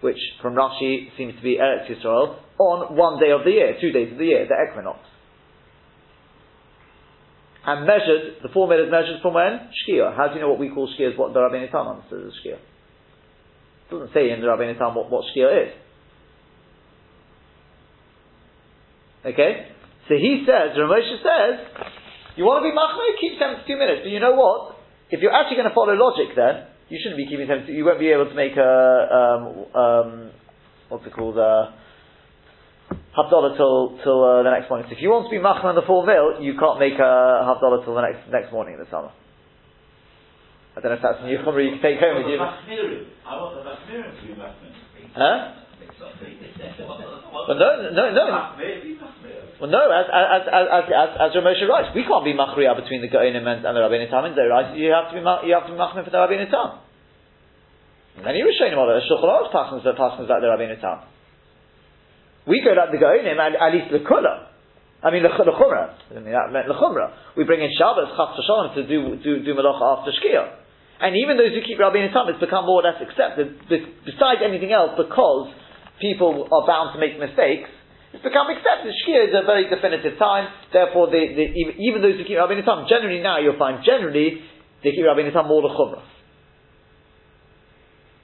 [0.00, 3.92] which from Rashi seems to be Eretz Yisrael on one day of the year, two
[3.92, 4.98] days of the year, the equinox.
[7.68, 9.68] And measured, the four is measured from when?
[9.76, 10.16] Shkia.
[10.16, 12.32] How do you know what we call Shkia is what the Rabbeinu Tam understood as
[12.40, 12.56] Shkia?
[12.56, 15.72] It doesn't say in the Rabbeinu Tam what, what Shkia is.
[19.26, 19.68] Okay?
[20.08, 21.84] So he says, Ramosha says,
[22.40, 24.00] you want to be machmir, keep 72 minutes.
[24.04, 24.80] But you know what?
[25.10, 28.00] If you're actually going to follow logic then, you shouldn't be keeping 72, you won't
[28.00, 29.42] be able to make a, um,
[29.76, 30.30] um,
[30.88, 31.36] what's it called,
[33.14, 34.86] uh, Havdalah till, till uh, the next morning.
[34.88, 37.12] So if you want to be machmir in the full mil, you can't make a
[37.48, 39.10] Havdalah till the next, next morning in the summer.
[40.76, 42.38] I don't know if that's new chumrah you can take home with you.
[42.38, 44.70] I want the machmirim to be machmir.
[45.16, 45.58] Huh?
[45.98, 48.24] But no, no, no.
[49.58, 53.02] Well, no, as as as as as, as Ramosha writes, we can't be machriya between
[53.02, 54.22] the Gaonim and, and the Rabbeinu Tam.
[54.22, 54.76] Right?
[54.78, 56.78] You have to be you have to be machriya for the Rabbeinu Tam.
[58.22, 61.02] Many Rishonim Shulchan Aruch passes that passes like the Rabbeinu Tam.
[62.48, 64.48] We go like the Gaonim at, at least the Kula.
[65.04, 65.94] I mean the Chumrah.
[66.10, 67.36] I mean that meant the Chumrah.
[67.36, 68.34] We bring in Shabbos Chaf
[68.74, 70.58] to do do do Malacha after Shkia.
[70.98, 74.74] And even those who keep Rabbeinu Tam, it's become more or less accepted, besides anything
[74.74, 75.54] else, because
[76.02, 77.70] people are bound to make mistakes,
[78.10, 78.90] it's become accepted.
[79.06, 80.50] Shkia is a very definitive time.
[80.72, 81.46] Therefore, the, the,
[81.78, 84.42] even those who keep Rabbeinu Tam, generally now you'll find generally
[84.82, 86.02] they keep Rabbeinu Tam more the chumrah.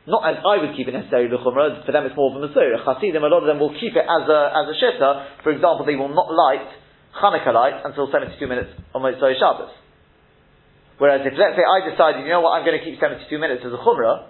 [0.05, 1.81] Not as I would keep it necessarily the chumrah.
[1.85, 2.85] For them, it's more of a Masorah.
[2.85, 5.41] Chasidim, a lot of them will keep it as a as a shitta.
[5.41, 6.69] For example, they will not light
[7.17, 9.73] Hanukkah lights until 72 minutes on Motzei Shabbos.
[10.99, 13.65] Whereas if let's say I decided, you know what, I'm going to keep 72 minutes
[13.65, 14.29] as a chumrah,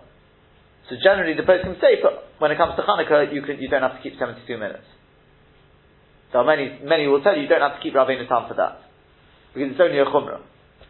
[0.88, 3.68] so generally the person can say, but when it comes to Hanukkah, you can you
[3.68, 4.86] don't have to keep 72 minutes.
[6.32, 8.84] So many, many will tell you you don't have to keep Rabbeinu Tam for that.
[9.54, 10.42] Because it's only a chumrah.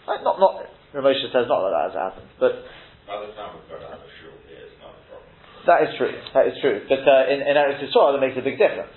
[0.09, 0.21] Right?
[0.25, 2.53] Not, not, Ramosha says not that that has happened, but.
[5.67, 6.85] That is true, that is true.
[6.89, 8.93] But uh, in, in Eretz Yisrael, that makes a big difference.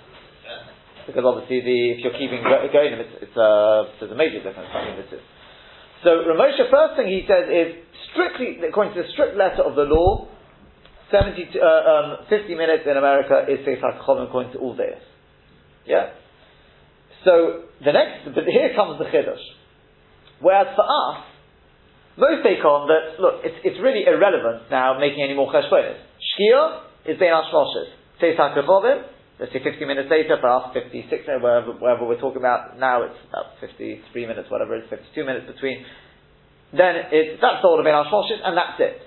[1.08, 4.68] Because obviously, the, if you're keeping going, it's, it's uh, there's a major difference.
[6.04, 7.80] So Ramosha, first thing he says is,
[8.12, 10.28] strictly, according to the strict letter of the law,
[11.10, 15.00] 70 to, uh, um, 50 minutes in America is Seif HaKacholom according to all days.
[15.86, 16.12] Yeah?
[17.24, 19.42] So the next, but here comes the chiddush.
[20.40, 21.24] Whereas for us,
[22.18, 23.22] most take on that.
[23.22, 26.02] Look, it's, it's really irrelevant now making any more cheshbonis.
[26.18, 27.94] Shkia is bein ashmoshes.
[28.18, 29.06] Teis hakachovim.
[29.38, 33.14] Let's say 50 minutes later, us 56, uh, wherever, wherever we're talking about now, it's
[33.30, 35.86] about 53 minutes, whatever it is, 52 minutes between.
[36.74, 38.98] Then it's that's all of bein ashmoshes, and that's it.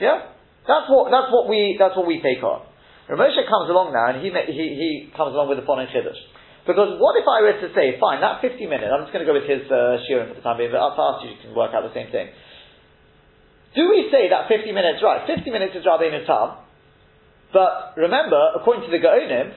[0.00, 0.32] Yeah,
[0.66, 2.64] that's what that's what we that's what we take on.
[3.12, 6.18] Ramosha comes along now, and he he, he comes along with the following chiddush.
[6.62, 9.30] Because what if I were to say, fine, that 50 minutes, I'm just going to
[9.30, 11.74] go with his uh, shearing for the time being, but up past you can work
[11.74, 12.30] out the same thing.
[13.74, 16.62] Do we say that 50 minutes, right, 50 minutes is Rabbeinu Tam,
[17.50, 19.52] but remember, according to the Gaonim,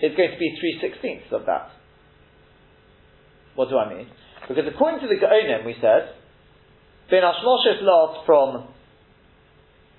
[0.00, 1.70] it's going to be 3 sixteenths of that.
[3.54, 4.08] What do I mean?
[4.48, 6.14] Because according to the Gaonim, we said,
[7.10, 8.68] Ben Ashmoshes lasts from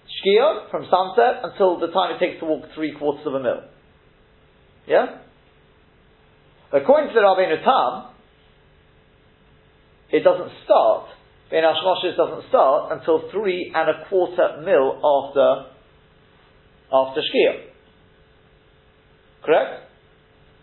[0.10, 3.62] Shkia, from sunset, until the time it takes to walk three quarters of a mil.
[4.88, 5.22] Yeah?
[6.76, 8.12] According to the Rabbeinu Tam,
[10.12, 11.08] it doesn't start.
[11.50, 15.72] Ben Hashmoshes doesn't start until three and a quarter mil after
[16.92, 17.72] after Shkia.
[19.46, 19.88] Correct?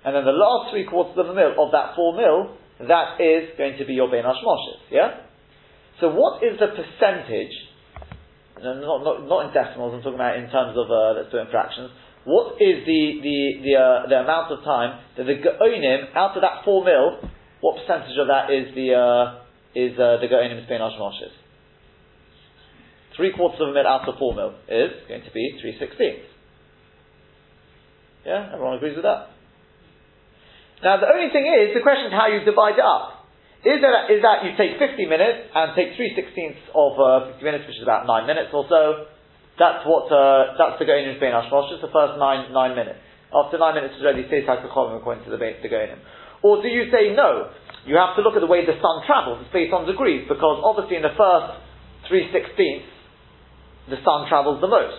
[0.05, 2.57] And then the last three quarters of a mil of that four mil,
[2.88, 4.85] that is going to be your Ben Hashmoshes.
[4.90, 5.25] Yeah?
[6.01, 7.57] So what is the percentage?
[8.61, 11.48] Not, not, not in decimals, I'm talking about in terms of, uh, let's do in
[11.51, 11.90] fractions
[12.25, 16.43] what is the the the, uh, the amount of time that the Gaonim out of
[16.43, 17.19] that four mil?
[17.61, 19.43] What percentage of that is the uh,
[19.75, 21.35] is uh, the Gaonim Spain Ashmoshes?
[23.17, 26.31] Three quarters of a mil out of four mil is going to be three sixteenths.
[28.25, 29.35] Yeah, everyone agrees with that.
[30.83, 33.23] Now the only thing is the question is how you divide it up.
[33.63, 37.47] Is that, is that you take 50 minutes and take 3 sixteenths of uh, 50
[37.47, 39.07] minutes, which is about 9 minutes or so,
[39.62, 42.98] that's what uh, that's the Goinim bein Hashmosh, just the first nine nine minutes.
[43.31, 46.03] After nine minutes is ready, says Hakachom according to the base the Goinim.
[46.42, 47.55] Or do you say no?
[47.87, 49.38] You have to look at the way the sun travels.
[49.46, 51.62] It's based on degrees because obviously in the first
[52.11, 52.90] three sixteenths
[53.87, 54.98] the sun travels the most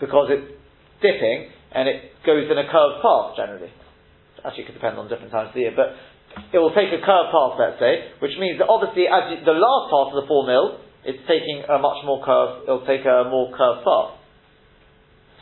[0.00, 0.56] because it's
[1.04, 3.68] dipping and it goes in a curved path generally.
[4.40, 5.92] Actually, it could depend on different times of the year, but
[6.48, 9.52] it will take a curved path, let's say, which means that obviously as you, the
[9.52, 13.28] last part of the four mil it's taking a much more curve, it'll take a
[13.28, 14.20] more curved path.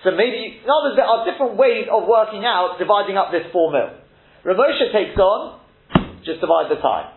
[0.07, 3.51] So maybe, in other words, there are different ways of working out dividing up this
[3.51, 3.99] four mil.
[4.47, 5.59] Ramosha takes on,
[6.23, 7.11] just divide the time.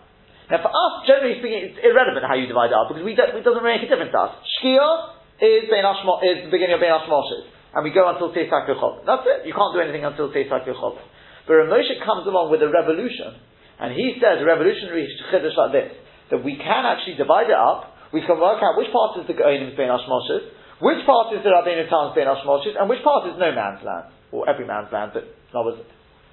[0.50, 3.38] Now for us, generally speaking, it's irrelevant how you divide it up because we don't,
[3.38, 4.34] it doesn't make a difference to us.
[4.60, 7.46] Shkia is, is the beginning of Bein Hashmoshes.
[7.72, 8.68] And we go until Teisak
[9.08, 9.48] That's it.
[9.48, 13.40] You can't do anything until Teisak But Ramosha comes along with a revolution.
[13.80, 15.92] And he says, a revolutionary chiddush like this,
[16.30, 19.34] that we can actually divide it up we can work out which part is the
[19.34, 23.36] Goinim Bein Ashmoshes, which part is the Rabbeinu Tam's Bein Ashmoshes, and which part is
[23.40, 25.84] no man's land, or every man's land, but in other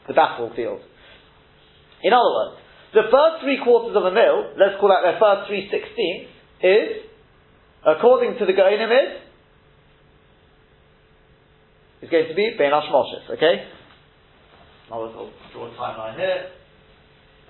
[0.07, 0.81] the battlefield.
[2.03, 2.57] In other words,
[2.95, 7.05] the first three quarters of a mil, let's call that their first three sixteenths, is,
[7.87, 9.23] according to the Goinim is,
[12.03, 13.69] is going to be Bein Ashmoshes, okay?
[14.91, 16.47] I'll draw a timeline here.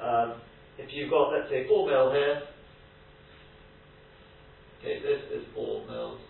[0.03, 0.35] Um,
[0.79, 2.43] if you've got, let's say, four mil here,
[4.79, 6.21] Okay, this is four mils.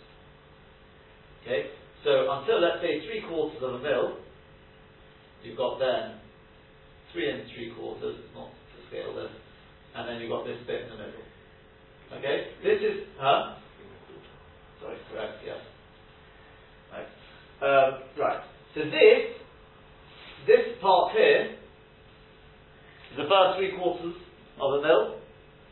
[1.43, 1.71] Okay,
[2.05, 4.17] so until let's say three quarters of a mil,
[5.43, 6.19] you've got then
[7.13, 9.31] three and three quarters, not to scale this,
[9.95, 11.25] and then you've got this bit in the middle.
[12.13, 12.49] Okay?
[12.63, 13.57] This is, huh?
[14.81, 15.59] Sorry, correct, yes.
[16.93, 17.09] Right.
[17.61, 18.41] Um, right.
[18.75, 19.37] So this,
[20.47, 21.57] this part here,
[23.13, 24.15] is the first three quarters
[24.61, 25.21] of a mil,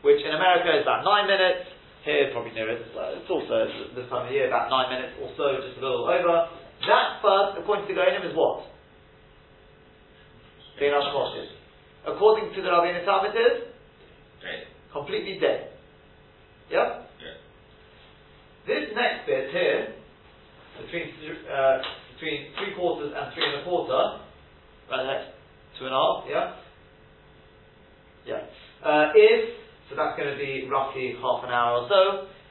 [0.01, 1.69] which in America is about nine minutes,
[2.07, 5.59] here probably near it, it's also this time of year, about nine minutes or so,
[5.59, 6.47] just a little over.
[6.87, 8.63] That first, according to the Goinim, is what?
[10.79, 10.95] Bein
[12.07, 13.57] According to the it is?
[14.39, 14.63] Day.
[14.93, 15.75] Completely dead.
[16.71, 17.03] Yeah?
[17.19, 17.35] Yeah.
[18.67, 19.93] This next bit here,
[20.79, 21.11] between,
[21.51, 21.81] uh,
[22.13, 24.23] between three quarters and three and a quarter,
[24.89, 25.33] right there,
[25.79, 26.55] two and a half, yeah?
[28.25, 28.43] Yeah.
[28.85, 32.01] Uh, is, so that's going to be roughly half an hour or so,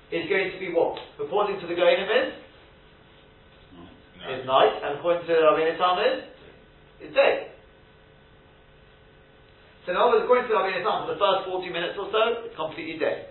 [0.09, 0.97] is going to be what?
[1.21, 2.29] According to the Goinim is?
[3.75, 3.85] No.
[4.33, 6.17] Is night, and according to the Rabbeinu Tam is?
[7.05, 7.53] Is day.
[9.85, 12.09] So in other words, according to the Rabbeinu Tam, for the first 40 minutes or
[12.09, 13.29] so, it's completely day.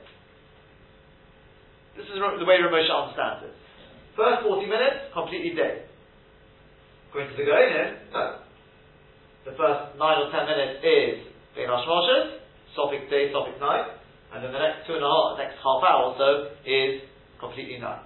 [1.98, 3.56] This is the way Ramosha understands it.
[4.20, 5.88] First 40 minutes, completely day.
[7.10, 8.44] According to the Goinim, no.
[9.48, 11.16] The first 9 or 10 minutes is
[11.56, 12.44] Bein Hashmoshes,
[12.76, 13.95] Sophic day, Sophic night,
[14.36, 16.30] and then the next two and a half, next half hour or so
[16.68, 17.08] is
[17.40, 18.04] completely night.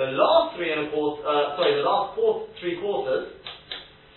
[0.00, 3.36] The last three and a quarter, uh, sorry, the last four, three quarters,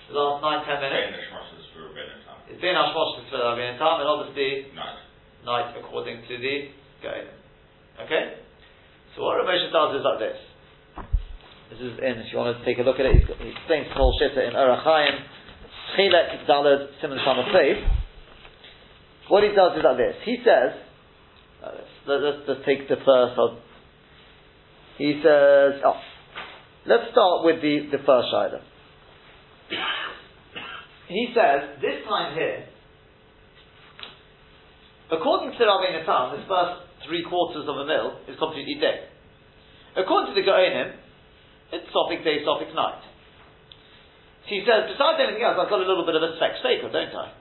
[0.08, 2.38] the last nine, ten minutes, Bein Hashmoshes for Bein Tam.
[2.48, 5.04] it's Bein Hashmoshes for Rabbeinu Tam, and obviously Night.
[5.44, 6.72] night according to the
[7.04, 7.36] Goinim.
[8.06, 8.40] Okay?
[9.16, 10.40] So what Rav Moshe does is like this.
[11.74, 13.52] This is in, if you want to take a look at it, he's got, he
[13.52, 15.18] explains the whole shitta in Orach Chayim,
[15.98, 17.48] Chilek Dalad Simon of
[19.28, 20.16] What he does is like this.
[20.24, 20.91] He says,
[22.08, 23.58] let's, let's, let's take the first of,
[24.98, 26.00] he says, oh,
[26.86, 28.62] let's start with the, the first Shiloh.
[31.08, 32.68] He says, this time here,
[35.12, 39.10] according to Rabbeinu Tam, this first three quarters of a mil is completely dead.
[39.98, 40.96] According to the Goenim,
[41.74, 43.04] it's Sophic day, Sophic night.
[44.48, 47.16] He says, besides anything else, I've got a little bit of a sfek sfeika, don't
[47.16, 47.32] I?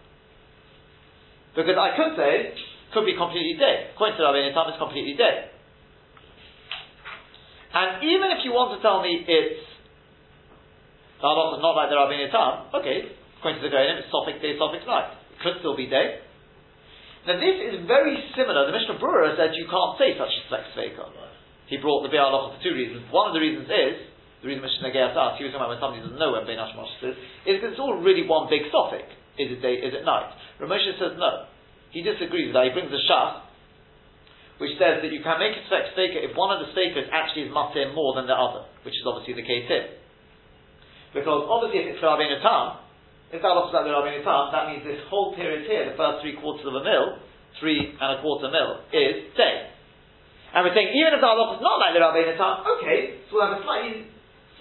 [1.54, 2.54] Because I could say,
[2.92, 3.90] could be completely day.
[3.94, 5.50] According to Rabbeinu Tam, it's completely day.
[7.70, 9.62] And even if you want to tell me it's
[11.22, 15.14] not like the Rabbeinu Tam, okay, according to the Goenim, it's Sophic day, Sophic night.
[15.36, 16.18] It could still be day.
[17.28, 18.66] Now this is very similar.
[18.66, 21.04] The Mishnah Brura said you can't say such a sfek sfeika.
[21.68, 23.06] He brought the Biur Halacha for two reasons.
[23.14, 24.10] One of the reasons is,
[24.42, 26.58] the reason Mishnah Nageas asked, he was talking about when somebody doesn't know when Bein
[26.58, 27.14] Hashmosh is,
[27.46, 29.06] is because it's all really one big suffix.
[29.38, 30.32] Is it day, is it night?
[30.58, 31.46] Ramosha says no.
[31.90, 32.70] He disagrees with that.
[32.70, 33.42] He brings a shah,
[34.62, 37.52] which says that you can make a faker if one of the fakers actually is
[37.52, 39.98] matir more than the other, which is obviously the case here.
[41.16, 42.86] Because obviously if it's Rabbeinu Tam,
[43.34, 46.22] if that looks like the Rabbeinu Tam, that means this whole period here, the first
[46.22, 47.18] three quarters of a mil,
[47.58, 49.74] three and a quarter mil, is day.
[50.54, 53.38] And we're saying, even if the halacha is not like the Rabbeinu Tam, okay, so
[53.38, 54.10] we'll have a slightly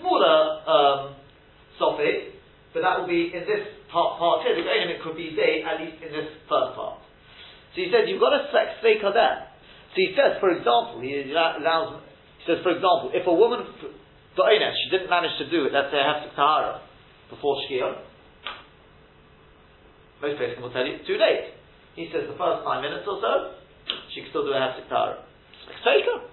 [0.02, 1.00] smaller um,
[1.78, 2.40] suffix,
[2.74, 5.66] but that will be in this part, part here, the Goinim, it could be day,
[5.66, 7.04] at least in this first part.
[7.74, 9.48] So he says, you've got a sfek sfeika there.
[9.94, 12.02] So he says, for example, he allows,
[12.42, 15.98] he says, for example, if a woman, she didn't manage to do it, let's say,
[15.98, 16.82] have Tahara
[17.30, 18.10] before Shkia,
[20.22, 21.56] most places will tell you it's too late.
[21.96, 23.56] He says the first nine minutes or so,
[24.14, 25.24] she can still do a hefsek tahara.
[25.84, 26.28] Faker.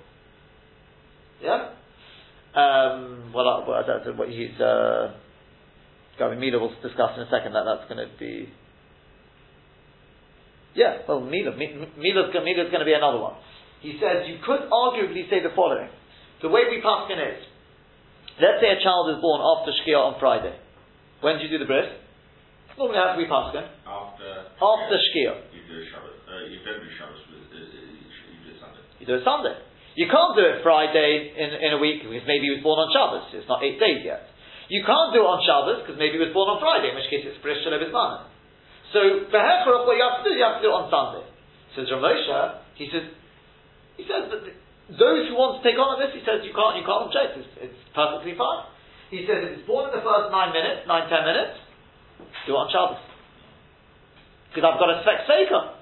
[1.43, 1.71] Yeah?
[2.55, 5.15] Um, well, uh, well, that's what he's, uh,
[6.19, 8.49] Gavin Mila will discuss in a second that that's going to be.
[10.77, 13.41] Yeah, well, Mila, Mila's, Mila's going to be another one.
[13.81, 15.89] He says you could arguably say the following.
[16.45, 17.41] The way we paskin is,
[18.37, 20.53] let's say a child is born after Shkia on Friday.
[21.25, 21.89] When do you do the bris?
[22.77, 23.65] Normally how do we paskin?
[23.89, 24.53] After.
[24.61, 25.49] After Shkia.
[25.57, 26.13] You do Shabbos.
[26.29, 28.85] Uh, you don't do Shabbos, uh, you do it Sunday.
[29.01, 29.57] You do it Sunday.
[29.97, 32.93] You can't do it Friday in, in a week because maybe he was born on
[32.93, 33.33] Shabbos.
[33.33, 34.29] It's not eight days yet.
[34.69, 37.09] You can't do it on Shabbos because maybe he was born on Friday, in which
[37.09, 38.36] case it's Brish Shalom Bismanim.
[38.95, 41.27] So, for Hechorach, what you have to do, you have to do it on Sunday.
[41.75, 43.05] Says Ramosha, he says,
[43.97, 44.43] he says that
[44.87, 47.43] those who want to take on this, he says you can't, you can't object.
[47.43, 48.71] It's, it's perfectly fine.
[49.11, 51.59] He says if it's born in the first nine minutes, nine, ten minutes,
[52.47, 53.03] do it on Shabbos.
[54.51, 55.77] Because I've got a Seika.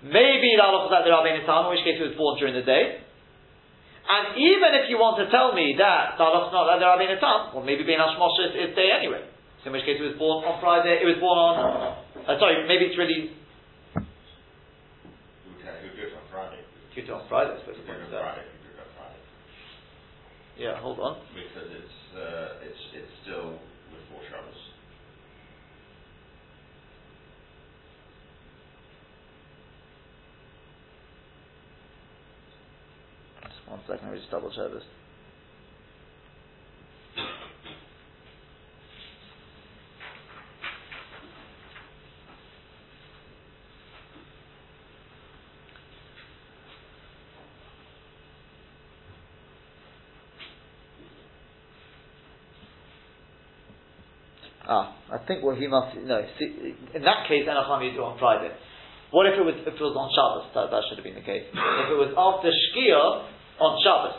[0.00, 2.64] Maybe the halacha that the Rabbeinu Tam, in which case it was born during the
[2.64, 3.04] day.
[4.08, 7.52] And even if you want to tell me that halacha not that the Rabbeinu Tam,
[7.52, 9.20] well maybe being Hashmoshe is, is day anyway.
[9.60, 11.54] So in which case it was born on Friday, it was born on,
[12.28, 13.32] uh, sorry, maybe it's really.
[15.46, 16.60] We'll do it on Friday.
[16.94, 17.76] Two to on Friday, I suppose.
[17.86, 18.06] Friday.
[18.10, 18.44] Friday.
[20.58, 21.16] Yeah, hold on.
[21.34, 23.56] Because it's uh, it's it's still
[23.88, 24.60] before Shabbos.
[33.48, 34.84] Just one second, let me just double check this.
[54.70, 56.22] Ah, I think what he must no.
[56.38, 58.54] See, in that case, Enacham you do on Friday.
[59.10, 60.46] What if it was if it was on Shabbos?
[60.54, 61.42] That, that should have been the case.
[61.50, 63.02] if it was after Shkia
[63.58, 64.14] on Shabbos,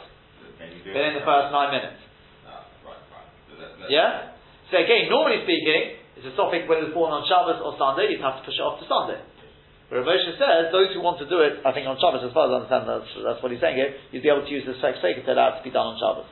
[0.59, 2.03] then in the first nine minutes.
[2.43, 3.87] Ah, right, right.
[3.87, 4.35] yeah.
[4.67, 8.11] So again, normally speaking, it's a topic whether it's born on Shabbos or Sunday.
[8.11, 9.23] You'd have to push it off to Sunday.
[9.87, 12.47] But Moshe says those who want to do it, I think on Shabbos, as far
[12.47, 13.95] as I understand, that's, that's what he's saying here.
[14.11, 15.99] You'd be able to use the Sfek Sfek to allow it to be done on
[15.99, 16.27] Shabbos.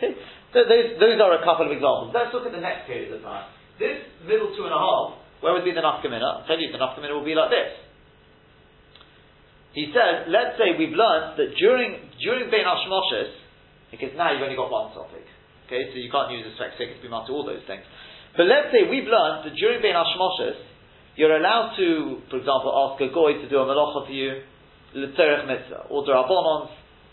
[0.00, 0.16] Okay.
[0.52, 2.16] So those, those are a couple of examples.
[2.16, 3.52] Let's look at the next period of time.
[3.76, 6.42] This middle two and a half, where would be the nafkamina?
[6.42, 7.70] I'll tell you, the nafkamina will be like this.
[9.76, 13.30] He says, let's say we've learned that during during Bein Hashmoshes,
[13.92, 15.22] because now you've only got one topic,
[15.68, 17.84] okay, so you can't use a spec to be to all those things.
[18.34, 20.58] But let's say we've learned that during Bein Hashmoshes,
[21.14, 24.42] you're allowed to, for example, ask a goy to do a malacha for you,
[24.94, 26.70] l'tzerech mitzvah, or drabonon,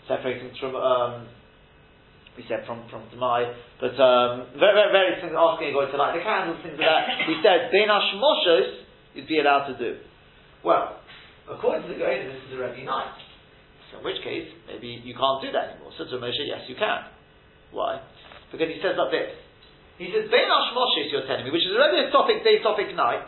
[0.08, 1.26] separating from um,
[2.36, 3.48] we said from from Demai,
[3.80, 7.24] but um, very, very, things asking going to light the candles, things like that.
[7.28, 9.96] We said Ben Hashmoshos you'd be allowed to do.
[10.60, 11.00] Well,
[11.48, 13.16] according to the Goyen, this is already night.
[13.90, 15.96] So in which case, maybe you can't do that anymore.
[15.96, 17.08] So to Moshe, yes, you can.
[17.72, 18.04] Why?
[18.52, 19.32] Because he says like this.
[19.96, 23.24] He says Ben Hashmoshos you're telling me, which is already a topic day, topic night.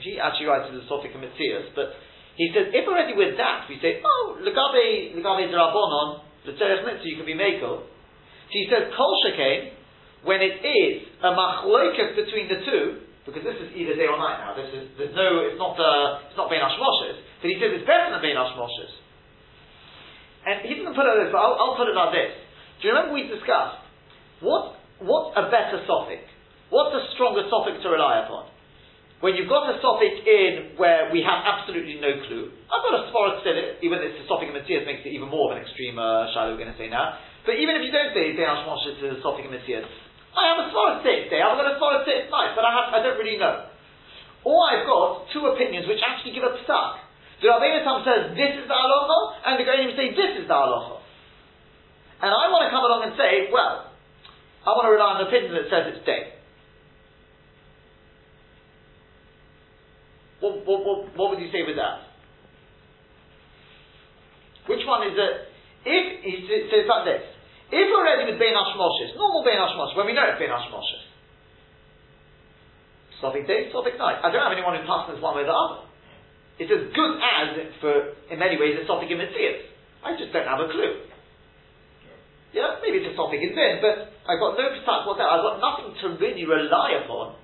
[0.00, 1.96] He actually writes it as a topic of Mitzias, but
[2.36, 7.08] he says if already with that we say, oh, legabe legabe drabonon, the terech mitzvah
[7.08, 7.88] you can be makel.
[8.46, 9.74] So he says kol shekain
[10.22, 14.38] when it is a machloikas between the two, because this is either day or night
[14.38, 14.54] now.
[14.54, 17.86] This is there's no it's not uh, it's not bein hashmoshes, but he says it's
[17.86, 18.92] better than bein hashmoshes.
[20.46, 22.32] And he doesn't put it this, but I'll, I'll put it like this.
[22.78, 23.82] Do you remember we discussed
[24.38, 26.22] what what's a better sophic?
[26.70, 28.50] What's a stronger sophic to rely upon?
[29.24, 33.02] When you've got a sophic in where we have absolutely no clue, I've got a
[33.08, 33.42] sporus
[33.80, 36.30] even if it's a sophic in Matthias makes it even more of an extreme uh,
[36.36, 37.16] shadow we're going to say now.
[37.46, 39.86] But even if you don't say Bein Hashmoshes to the Sophic Mitzvah,
[40.34, 42.86] I have a Svarah six day, I've got a Svarah six night, but I, have,
[42.90, 43.70] I don't really know.
[44.42, 47.06] Or I've got two opinions which actually give a psak.
[47.40, 50.58] The Rabbeinu Tam says this is the halacha, and the Goyim say this is the
[50.58, 51.00] halacha.
[52.20, 53.94] And I want to come along and say, well,
[54.66, 56.34] I want to rely on the opinion that says it's day.
[60.40, 62.10] What, what, what, what would you say with that?
[64.66, 65.34] Which one is it?
[65.86, 67.35] If he says like this,
[67.70, 71.06] if we're ready with Bein Hashmoshes, normal Bein Hashmoshes, when we know it's Bein Hashmoshes,
[73.20, 74.20] Sophic day, Sophic night.
[74.20, 75.88] I don't have anyone who passes one way or the other.
[76.60, 77.48] It's as good as,
[77.80, 77.92] for,
[78.28, 79.72] in many ways, a Sophic in Mitzvahs.
[80.04, 81.08] I just don't have a clue.
[82.52, 85.28] Yeah, maybe it's a Sophic in Din, but I've got no precise that.
[85.28, 87.36] I've got nothing to really rely upon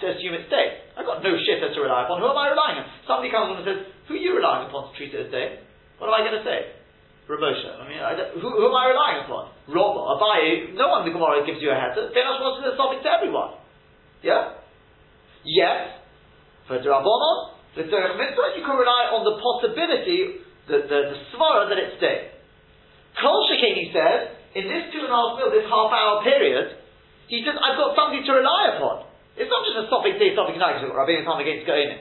[0.00, 0.84] to assume it's day.
[0.96, 2.20] I've got no shitter to rely upon.
[2.20, 2.86] Who am I relying on?
[3.08, 5.60] Somebody comes and says, who are you relying upon to treat it as day?
[5.98, 6.77] What am I going to say?
[7.28, 7.76] Ramosha.
[7.76, 9.52] I mean, I who, who, am I relying upon?
[9.68, 10.72] Robba, Abaye.
[10.72, 12.08] No one in the Gemara gives you a heter.
[12.16, 13.60] Benash wants to something to everyone.
[14.24, 14.56] Yeah.
[15.44, 16.00] Yes.
[16.64, 17.36] For Rabbanon,
[17.76, 20.40] the Derech Mitzvah, you can rely on the possibility,
[20.72, 22.32] the the, the svara that it's day.
[23.20, 26.80] Kol Shekain, he says, in this two and a half mil, this half hour period,
[27.28, 29.04] he says, I've got something to rely upon.
[29.36, 31.92] It's not just a stopping day, stopping night, because Rabbeinu time against going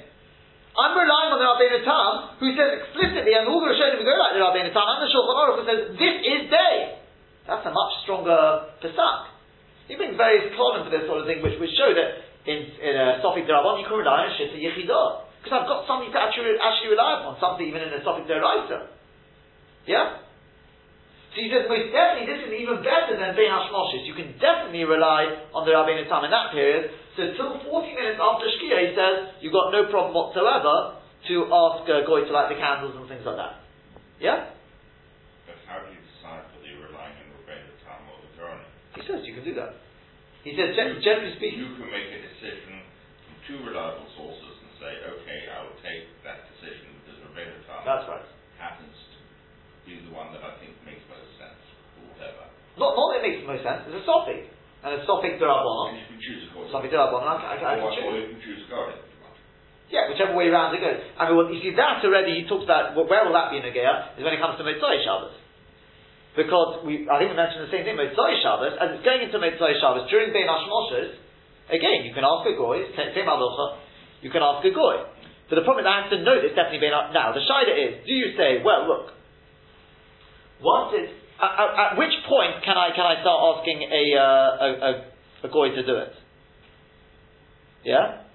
[0.78, 4.38] I'm relying on the Rabbeinu Tam, who says explicitly, and all the Rishonim go like
[4.38, 7.02] the Rabbeinu Tam, and the Shulchan Aruch, who says, this is day.
[7.50, 9.34] That's a much stronger Pesach.
[9.90, 12.10] He brings various columns for this sort of thing, which, which show that
[12.46, 15.26] in, in uh, a Sophic Derabon, you can rely on Shita Yechidah.
[15.42, 18.94] Because I've got something to actually, actually rely upon, something even in a Sophic Deraisa.
[19.90, 20.28] Yeah?
[21.34, 24.06] So he says, most definitely, this is even better than Bein Hashmoshes.
[24.06, 28.22] You can definitely rely on the Rabbeinu Tam in that period, so till 40 minutes
[28.22, 32.54] after Shkia, he says, you've got no problem whatsoever to ask uh, Goy to light
[32.54, 33.66] the candles and things like that.
[34.22, 34.54] Yeah?
[35.50, 38.62] But how do you decide whether you're relying on Rebbeinu Tam or the Torah?
[38.94, 39.82] He says you can do that.
[40.46, 41.66] He says, gen- generally speaking...
[41.66, 42.86] You can make a decision
[43.26, 47.82] from two reliable sources and say, okay, I will take that decision because Rebbeinu Tam
[47.82, 48.30] That's right.
[48.62, 49.18] happens to
[49.90, 51.66] be the one that I think makes most sense,
[51.98, 52.46] or whatever.
[52.78, 54.54] Not, not that it makes the most sense, it's a Sophic.
[54.88, 55.92] And a Sophic Derabon.
[55.92, 58.08] And you choose a Derabon, I, I, I, can choose.
[58.08, 59.36] or you can choose a guardian if you want.
[59.92, 61.04] Yeah, whichever way around it goes.
[61.20, 63.60] I mean, well, you see, that already, he talks about, well, where will that be
[63.60, 65.36] in Nagaya, is when it comes to Motzai Shabbos.
[66.40, 69.44] Because we, I think we mentioned the same thing, Motzai Shabbos, as it's going into
[69.44, 71.20] Motzai Shabbos, during Bein Hashmoshes,
[71.68, 73.84] again, you can ask a goy, same halacha,
[74.24, 75.04] you can ask a goy.
[75.52, 78.08] But the problem is I have to know this definitely Bein Now, the Shida is,
[78.08, 79.12] do you say, well, look,
[80.64, 84.70] once it's at, at, which point can I can I start asking a uh, a,
[84.78, 84.92] a,
[85.46, 86.14] a goy to do it?
[87.86, 88.28] Yeah.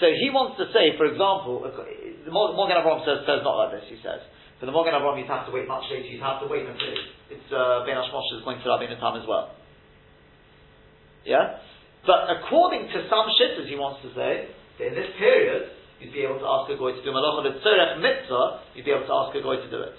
[0.00, 3.86] So he wants to say, for example, the Mogen Avraham says, says not like this.
[3.92, 4.24] He says,
[4.56, 6.08] for the Mogen Avraham, you'd have to wait much later.
[6.08, 6.96] You'd have to wait until
[7.28, 9.52] it's uh, Ben Hashmoshe is going to Rabbeinu Tam as well.
[11.28, 11.60] Yeah.
[12.08, 14.48] But according to some shitters, he wants to say
[14.80, 15.68] that in this period,
[16.00, 18.64] you'd be able to ask a goy to do malacha the tzorech mitzvah.
[18.72, 19.96] You'd be able to ask a goy to do it.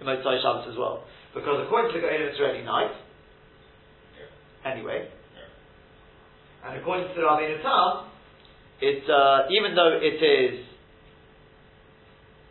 [0.00, 1.04] In Motzai Shabbos as well.
[1.36, 2.96] Because according to the Goyim, it's already night.
[4.16, 4.72] Yeah.
[4.72, 5.04] Anyway.
[5.04, 6.64] Yeah.
[6.64, 8.08] And according to the Rabbeinu Tam,
[8.80, 10.64] it, uh, even though it is,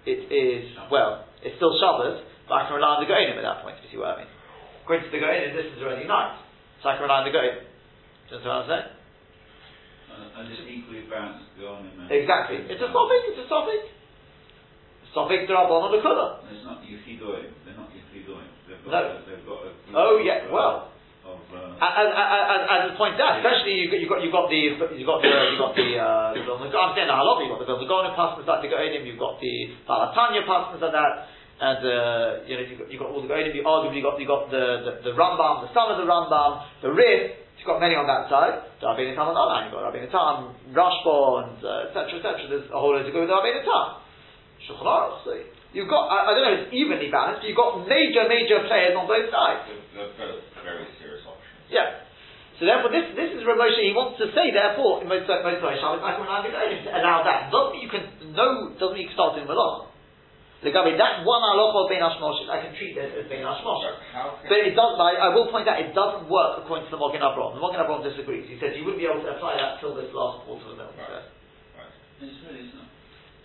[0.05, 3.65] it is, well, it's still Shabbos, but I can rely on the Goyim at that
[3.65, 4.31] point, if you see what I mean.
[4.85, 6.37] According to the Goyim, this is already night.
[6.85, 7.57] So I can rely on the Goyim.
[7.57, 8.89] Do you understand what I'm saying?
[10.13, 12.05] Uh, and it's equally balanced Goyim.
[12.13, 12.69] Exactly.
[12.69, 13.81] It's a topic, it's a topic.
[15.15, 16.43] Sophic Drabon on the Kula.
[16.51, 17.47] It's not Yichidoim.
[17.63, 18.04] They're not Yichidoim.
[18.91, 19.01] No.
[19.01, 20.93] a, they've got a group Oh yeah, well,
[21.25, 24.45] Of, uh, as, as, as is pointed out, especially you got you got you got
[24.45, 24.61] the
[24.93, 27.69] you got the you got the uh, the I'm saying the halacha, you got the
[27.69, 29.53] Vilna Gaon passages like the Goinim, you've got the
[29.89, 31.13] Baal HaTanya passages like that,
[31.65, 33.57] and uh, you know you got you got all the Goinim.
[33.57, 36.93] You arguably got you got the, the the Rambam, the son of the Rambam, the
[36.93, 37.41] Rif.
[37.57, 38.61] You've got many on that side.
[38.77, 42.21] The Rabbeinu Tam on the other hand, you've got Rabbeinu Tam, Rashba, and uh, etc.
[42.21, 42.45] etc.
[42.45, 44.05] There's a whole lot to go with the Rabbeinu Tam.
[44.61, 45.25] Shulchan Aruch,
[45.75, 48.95] You've got, I, I don't know, it's evenly balanced, but you've got major, major players
[48.95, 49.67] on both sides.
[49.67, 51.67] They're, they're both very serious options.
[51.67, 52.07] Yeah.
[52.55, 53.83] So therefore, this this is Ramosha.
[53.83, 57.51] He wants to say, therefore, in most most Shabbos, I can allow that.
[57.51, 58.71] Doesn't mean you can no.
[58.79, 59.91] Doesn't mean you can start doing malach.
[60.63, 63.99] The Gabi, that one halacha of bein hashmoshes, I can treat this as bein hashmoshes.
[63.99, 64.95] So how can But it does.
[64.95, 67.59] I, I will point out, it doesn't work according to the Mogen Avraham.
[67.59, 68.47] The Mogen Avraham disagrees.
[68.47, 70.87] He says you wouldn't be able to apply that till this last quarter of the
[70.87, 70.95] mill.
[70.95, 71.27] Right.
[72.23, 72.84] it's really, it's not.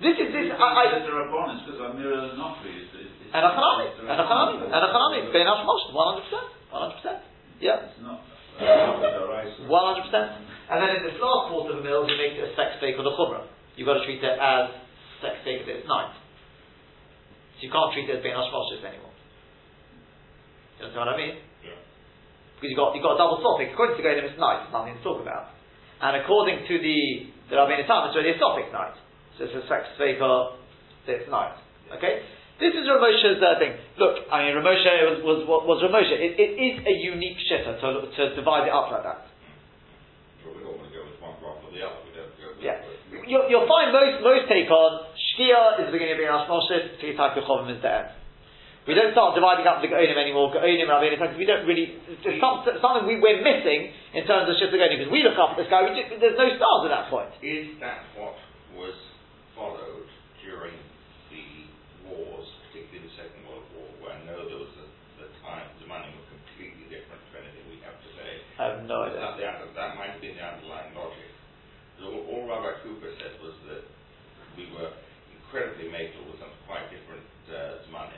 [0.00, 0.48] This is this.
[0.56, 4.24] I, I, the Rabbanis, because Amira Nofri is, is, is and a chanami, and a
[4.24, 7.20] chanami, and a chanami, bein hashmoshes, one hundred percent, one hundred percent.
[7.60, 7.84] Yeah.
[7.84, 8.24] It's not.
[8.56, 10.40] Uh, One hundred percent.
[10.72, 12.96] And then in this last quarter of a mill, you make it a sfek sfeika
[12.96, 13.44] or the chumrah.
[13.76, 14.72] You've got to treat it as
[15.20, 16.16] sfek sfeika if it's night.
[17.60, 19.12] So you can't treat it as being hashmoshes anymore.
[20.80, 21.36] You understand what I mean?
[21.60, 21.76] Yeah.
[22.56, 23.76] Because you've got, you've got a double topic.
[23.76, 25.52] According to Godim, it's night, there's nothing to talk about.
[26.00, 26.98] And according to the,
[27.52, 28.96] the Rabbeinu Tam, it's already a topic night.
[29.40, 30.60] So it's a sfek sfeika or
[31.08, 31.56] it's night.
[31.96, 32.20] Okay?
[32.60, 33.72] This is Ramosha's uh, thing.
[33.96, 36.12] Look, I mean, Ramosha was, was, was Ramosha.
[36.12, 39.32] It, it is a unique shitta to, to divide it up like that.
[40.44, 42.04] But we don't want to go with one rock or the other.
[42.04, 42.84] We don't go with Yeah.
[43.24, 47.16] You'll, you'll find most, most take on Shkia is the beginning of being Ashmoshis, Tzeis
[47.16, 48.12] HaKochavim is the end.
[48.84, 52.40] We don't start dividing up the Gaonim anymore, Gaonim, Rabbeinu, because we don't really, there's
[52.44, 55.64] some, something we, we're missing in terms of Shita Gaonim, because we look up at
[55.64, 57.32] the sky, we just, there's no stars at that point.
[57.40, 58.36] Is that what
[58.76, 59.09] was
[59.60, 60.08] followed
[60.40, 60.72] during
[61.28, 61.44] the
[62.08, 64.86] wars, particularly the Second World War, where I know there was a,
[65.20, 68.40] the time, the money were completely different to anything we have today?
[68.56, 69.52] I have no That, idea.
[69.60, 71.28] the, that might have been the underlying logic.
[72.00, 73.84] All, all Rabbi Cooper said was that
[74.56, 74.88] we were
[75.36, 78.16] incredibly makel with some quite different uh, money.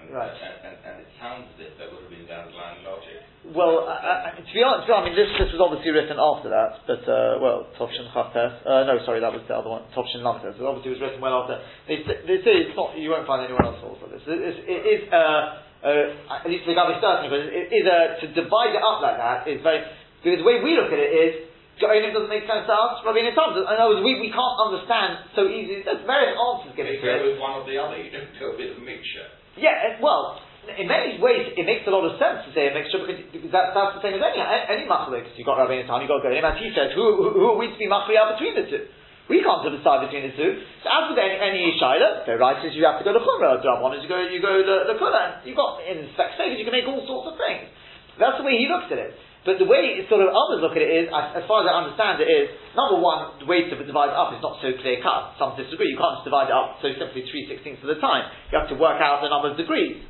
[0.00, 0.32] And, Right.
[0.32, 3.20] and, and, and it sounds as if that would have been the underlying logic.
[3.48, 6.84] Well, I, I, to be honest, I mean, this, this was obviously written after that,
[6.84, 10.52] but, uh, well, Tovshin Chaftes, uh, no, sorry, that was the other one, Tovshin Lamtes,
[10.52, 11.56] it obviously was written well after.
[11.88, 14.20] They, they say it's not, you won't find anyone else also this.
[14.28, 18.20] It is, it is uh, uh, at least the Gabi certainly, but it is, uh,
[18.20, 19.80] to divide it up like that is very,
[20.20, 21.32] because the way we look at it is,
[21.80, 23.62] Gaonim doesn't make sense to us, Rabbeinu Tam does.
[23.64, 27.06] In other words, we, we can't understand so easily, there's various answers given You to
[27.06, 27.24] go it.
[27.32, 29.30] with one or the other, you don't go with a mixture.
[29.56, 30.42] Yeah, well,
[30.76, 33.52] in many ways, it makes a lot of sense to say a mixture because, because
[33.54, 35.32] that, that's the same as any any machlokes.
[35.38, 36.44] You've got Rabbeinu Tam, you've got Golim.
[36.44, 38.84] As he said, who, who, who are we to be machriya between the two?
[39.28, 40.50] We can't decide between the two.
[40.80, 43.60] So as with any, any shaila, the right is you have to go to chumrah.
[43.60, 45.44] The one is you go you go to the kula.
[45.44, 47.68] You've got in stages you can make all sorts of things.
[48.16, 49.12] That's the way he looks at it.
[49.46, 51.72] But the way sort of others look at it is, as, as far as I
[51.80, 54.98] understand it, is number one, the way to divide it up is not so clear
[55.00, 55.38] cut.
[55.38, 55.88] Some disagree.
[55.94, 58.28] You can't just divide it up so simply three sixteenths of the time.
[58.50, 60.02] You have to work out the number of degrees.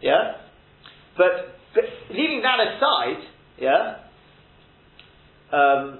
[0.00, 0.38] Yeah?
[1.16, 3.20] But, but leaving that aside,
[3.58, 4.06] yeah,
[5.50, 5.98] um,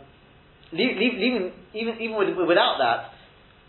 [0.72, 3.18] leaving, even, even with, without that,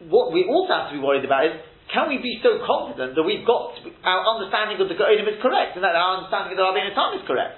[0.07, 1.53] what we also have to be worried about is,
[1.89, 3.73] can we be so confident that we've got,
[4.05, 7.17] our understanding of the Go'enim is correct, and that our understanding of the Rabbeinu Tam
[7.17, 7.57] is correct?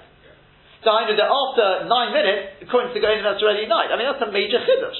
[0.82, 3.92] So I know that after nine minutes, according to the Go'enim, that's already night.
[3.92, 4.98] I mean, that's a major chiddush.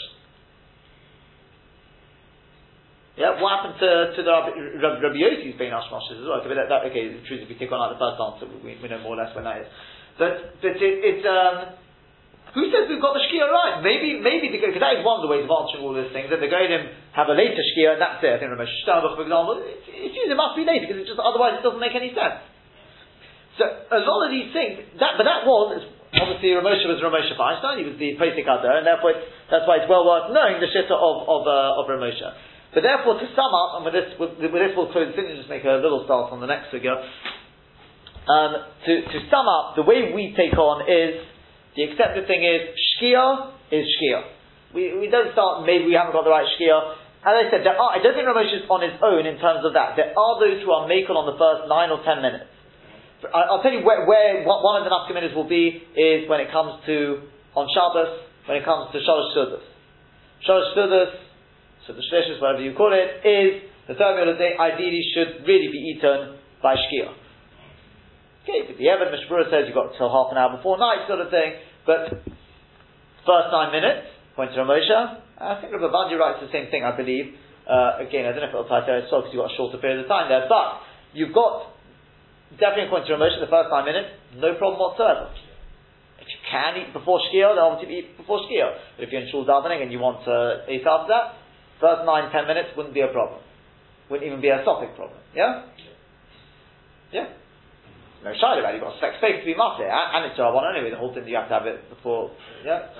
[3.22, 4.50] Yeah, what happened to, to the Rabbi,
[4.82, 6.42] Rabbi, Yossi's being Ashmashas as well?
[6.42, 8.74] Okay, that, that, okay, the truth, if we take on like the first answer, we,
[8.82, 9.70] we know more or less when that is.
[10.18, 11.78] But, but it, it's, um,
[12.50, 13.78] who says we've got the Shkia right?
[13.78, 16.42] Maybe, maybe because that is one of the ways of answering all these things, that
[16.42, 16.82] the Goyim
[17.14, 18.34] have a later Shkia, and that's it.
[18.34, 21.22] I think Ramesh Shtabach, for example, it's usually it must be later, because it just,
[21.22, 22.42] otherwise it doesn't make any sense.
[23.54, 25.78] So a lot of these things, that, but that was,
[26.18, 29.14] obviously Ramosha was Ramosha Feinstein, he was the Pesach Adar, and therefore
[29.46, 32.50] that's why it's well worth knowing the Shitta of, of, uh, of Ramosha.
[32.72, 35.36] But therefore, to sum up, and with this, with, with this we'll close the and
[35.36, 36.96] just make a little start on the next figure.
[38.24, 38.52] Um,
[38.88, 41.20] to, to sum up, the way we take on is,
[41.76, 44.20] the accepted thing is, Shkia is Shkia.
[44.72, 46.96] We, we don't start, maybe we haven't got the right Shkia.
[47.22, 49.68] As I said, there are, I don't think Ramesh is on his own in terms
[49.68, 49.94] of that.
[50.00, 52.48] There are those who are makel on the first nine or ten minutes.
[53.22, 56.50] I, will tell you where, where one of the nafka will be is when it
[56.50, 59.62] comes to on Shabbos, when it comes to Shalosh Sudas.
[60.42, 61.12] Shalosh Sudas,
[61.86, 65.42] so the Shlishis, whatever you call it, is the meal of the day ideally should
[65.46, 67.10] really be eaten by Shkia.
[68.42, 71.20] Okay, but the Evan Mishmura says you've got till half an hour before night sort
[71.22, 72.22] of thing, but
[73.26, 76.94] first nine minutes, point to Ramosha, I think Rabbi Bandi writes the same thing, I
[76.94, 77.34] believe.
[77.66, 79.78] Uh, again, I don't know if it'll tie to well because you've got a shorter
[79.78, 80.82] period of time there, but
[81.14, 81.70] you've got
[82.58, 85.30] definitely according to Ramosha, the first nine minutes, no problem whatsoever.
[86.22, 88.98] If you can eat before Shkia, then obviously eat before Shkia.
[88.98, 91.41] But if you're in Shul davening and you want to eat after that,
[91.82, 93.42] first nine, ten minutes wouldn't be a problem.
[94.08, 95.18] Wouldn't even be a topic problem.
[95.34, 95.66] Yeah?
[97.10, 97.26] Yeah?
[98.22, 98.78] No shy about it.
[98.78, 100.94] You've got sex space to be master, and it's one anyway.
[100.94, 102.30] The whole thing you have to have it before,
[102.62, 102.94] yeah,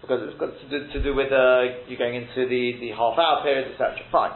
[0.00, 3.20] because it's got to do, to do with uh, you going into the, the half
[3.20, 4.00] hour period, etc.
[4.08, 4.32] Fine.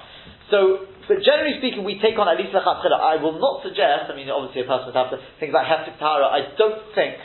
[0.52, 3.00] So but generally speaking, we take on at least lechatchila.
[3.00, 4.12] I will not suggest.
[4.12, 6.28] I mean, obviously, a person would have to think about hefsek tahara.
[6.28, 7.16] I don't think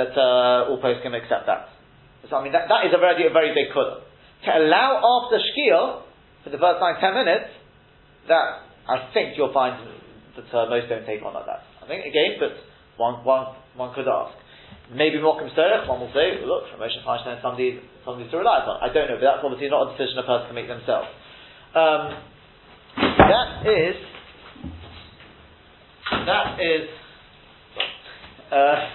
[0.00, 1.76] that uh, all posts can accept that.
[2.26, 4.07] So I mean, that, that is a very a very big kula.
[4.44, 6.02] To allow after shkir
[6.44, 7.50] for the first nine ten minutes,
[8.28, 9.76] that I think you'll find
[10.36, 11.62] that uh, most don't take on like that.
[11.82, 12.54] I think again, but
[12.96, 14.34] one one one could ask.
[14.92, 18.80] Maybe Mokum Serech, one will say, look, Moshe Feinstein, somebody, somebody to rely upon.
[18.80, 21.08] I don't know, but that's obviously not a decision a person can make themselves.
[21.74, 22.16] Um,
[22.96, 23.96] that is,
[26.24, 26.88] that is,
[28.50, 28.88] uh,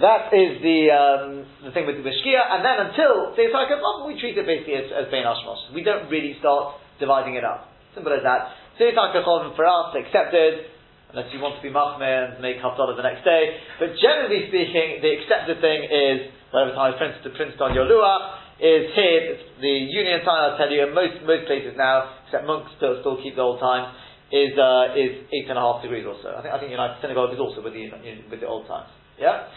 [0.00, 3.68] that is the um, the thing with the Shkia, and then until say like
[4.06, 5.72] we treat it basically as, as Bein Ashmos.
[5.72, 7.68] We don't really start dividing it up.
[7.94, 8.56] Simple as that.
[8.78, 10.72] Say for us accepted,
[11.12, 13.60] unless you want to be Machmir and make Haftarah the next day.
[13.76, 18.40] But generally speaking, the accepted thing is whatever time is printed, printed on your luach
[18.60, 22.68] is here, the Union time, I'll tell you, in most, most places now, except monks
[22.76, 23.96] still, still keep the old times,
[24.28, 26.36] is, uh, is eight and a half degrees or so.
[26.36, 27.88] I think, I think United Synagogue is also with the,
[28.28, 28.92] with the old times.
[29.16, 29.48] Yeah?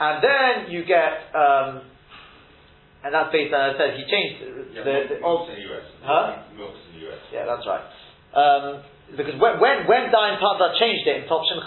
[0.00, 1.84] And then you get, um,
[3.04, 4.40] and that's based on, I said, he changed
[4.72, 5.52] yeah, the, the, old.
[5.52, 5.86] In the US.
[6.00, 6.42] Huh?
[6.56, 7.20] Milks in the US.
[7.28, 7.84] Yeah, that's right.
[8.32, 8.64] Um,
[9.12, 11.60] because when, when, when Dain Pada changed it in Top Shem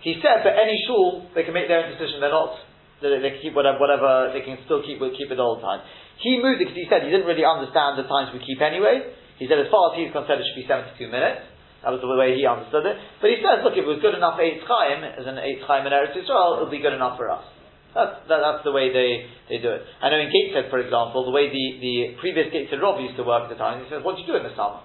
[0.00, 2.54] he said that any shul, they can make their own decision, they're not
[3.02, 5.82] they, they can keep whatever, whatever, they can still keep, keep it all the time.
[6.18, 9.14] He moved it because he said he didn't really understand the times we keep anyway.
[9.38, 11.46] He said as far as he's concerned it should be 72 minutes.
[11.82, 12.98] That was the way he understood it.
[13.22, 15.62] But he says, look, if it was good enough for Eitz Chaim, as an Eitz
[15.62, 17.46] Chaim in Eretz Yisrael, it'll be good enough for us.
[17.94, 19.82] That's, that, that's the way they, they do it.
[20.02, 23.24] I know in Gateshead, for example, the way the, the previous Gateshead Rob used to
[23.24, 24.82] work at the time, he says, what do you do in the summer?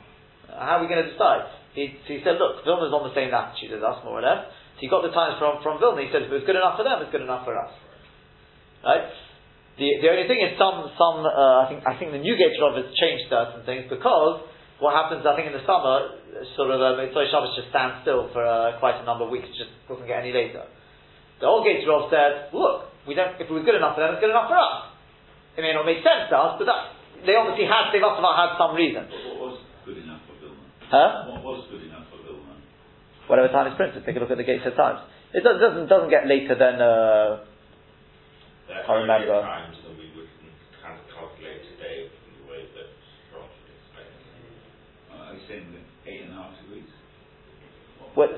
[0.54, 1.50] How are we going to decide?
[1.74, 4.46] He, he said, look, Vilna's on the same latitude as us, more or less.
[4.78, 6.06] So he got the times from, from Vilna.
[6.06, 7.74] He said, if it was good enough for them, it's good enough for us.
[8.86, 9.10] Right?
[9.82, 12.78] The, the only thing is some, some uh, I, think, I think the Newgate Rav
[12.78, 14.46] has changed certain things because
[14.80, 16.18] what happens, I think, in the summer,
[16.58, 19.48] sort of, um, Motzai Shabbos just stands still for uh, quite a number of weeks,
[19.50, 20.66] it just doesn't get any later.
[21.40, 24.16] The old Gate Rav said, look, we don't, if it was good enough for them,
[24.16, 24.94] it's good enough for us.
[25.58, 26.96] It may not make sense to us, but that,
[27.28, 29.06] they obviously had, they must have had some reason.
[29.08, 29.56] What was
[29.86, 30.64] good enough for Vilna?
[30.90, 31.30] Huh?
[31.30, 32.58] What was good enough for Vilna?
[33.30, 35.06] Whatever time is printed, take a look at the Gateshead Times.
[35.34, 37.46] It does, doesn't, doesn't get later than, uh,
[38.72, 39.42] I remember.
[39.42, 40.32] times that we wouldn't
[40.82, 42.88] kind of calculate today from the way that
[43.36, 45.33] Rob would explain it.
[48.16, 48.30] Well,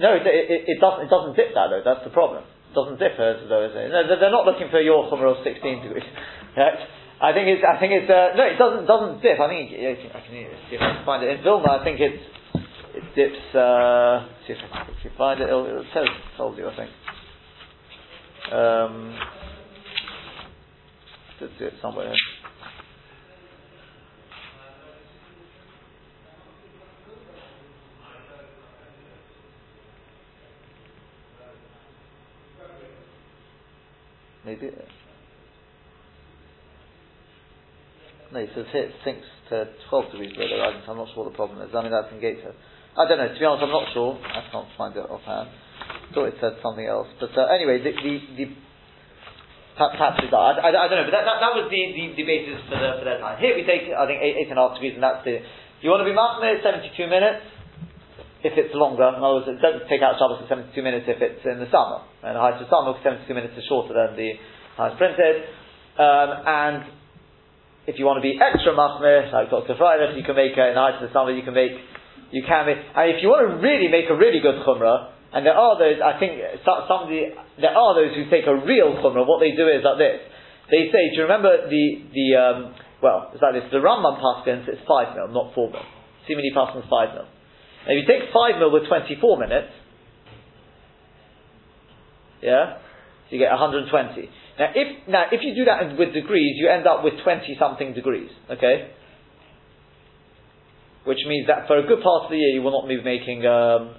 [0.00, 1.06] no, it, it, it, doesn't.
[1.06, 1.84] It doesn't dip that though.
[1.84, 2.44] That's the problem.
[2.44, 5.82] It doesn't dip as though it's, no, they're not looking for your chumrah of 16
[5.82, 6.04] degrees.
[6.50, 6.74] Right?
[7.22, 7.62] I think it's.
[7.62, 8.10] I think it's.
[8.10, 8.86] Uh, no, it doesn't.
[8.86, 9.38] Doesn't dip.
[9.38, 9.70] I think.
[9.70, 10.32] I can
[10.68, 11.70] see if I can find it in Vilna.
[11.70, 12.24] I think it's.
[12.96, 13.54] It dips.
[13.54, 15.46] Uh, see if I can if find it.
[15.46, 16.08] It'll, it says.
[16.36, 16.66] Told you.
[16.66, 16.90] I think.
[18.50, 19.18] Um,
[21.38, 22.06] see it somewhere.
[22.06, 22.39] Here.
[38.32, 41.10] No, it says here it sinks to 12 degrees below the horizon, so I'm not
[41.14, 41.74] sure what the problem is.
[41.74, 42.54] I mean, that's in Gateshead.
[42.94, 44.18] I don't know, to be honest, I'm not sure.
[44.22, 45.50] I can't find it offhand.
[46.14, 47.10] thought it said something else.
[47.18, 48.46] But uh, anyway, the, the, the
[49.74, 52.26] perhaps it's I, I, I, don't know, but that, that, that was the, the, the,
[52.26, 53.38] basis for, the, for their time.
[53.42, 55.42] Here we take, I think, eight, eight and a half degrees, and that's the.
[55.42, 57.59] Do you want to be marking Mahmoud, 72 minutes?
[58.42, 59.04] If it's longer.
[59.04, 61.68] In other words, it doesn't take out Shabbos for 72 minutes if it's in the
[61.68, 62.04] summer.
[62.24, 64.40] And the of the summer, 72 minutes is shorter than the
[64.76, 65.44] time printed.
[66.00, 66.78] Um, and
[67.84, 69.76] if you want to be extra machmir, like Dr.
[69.76, 71.76] Friday, you can make uh, in the of the summer, you can make,
[72.32, 75.46] you can make, and if you want to really make a really good chumrah, and
[75.46, 77.30] there are those, I think, somebody,
[77.60, 80.24] there are those who take a real chumrah, what they do is like this.
[80.70, 81.84] They say, do you remember the,
[82.14, 82.58] the, um,
[83.02, 85.84] well, it's like this, the Rambam Paskins, it's 5 mil, not 4 mil.
[86.24, 87.26] Simini Paskins 5 mil.
[87.86, 89.72] Now, if you take 5 mil with 24 minutes,
[92.42, 92.78] yeah,
[93.28, 93.88] so you get 120.
[94.58, 97.94] Now, if, now, if you do that with degrees, you end up with 20 something
[97.94, 98.92] degrees, okay?
[101.04, 103.46] Which means that for a good part of the year, you will not be making,
[103.46, 103.96] um,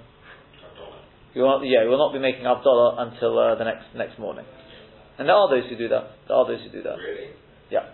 [1.34, 4.18] you will not, yeah, you will not be making Havdalah until uh, the next next
[4.18, 4.44] morning.
[5.18, 6.14] And there are those who do that.
[6.28, 6.96] There are those who do that.
[6.96, 7.34] Really?
[7.70, 7.90] Yeah.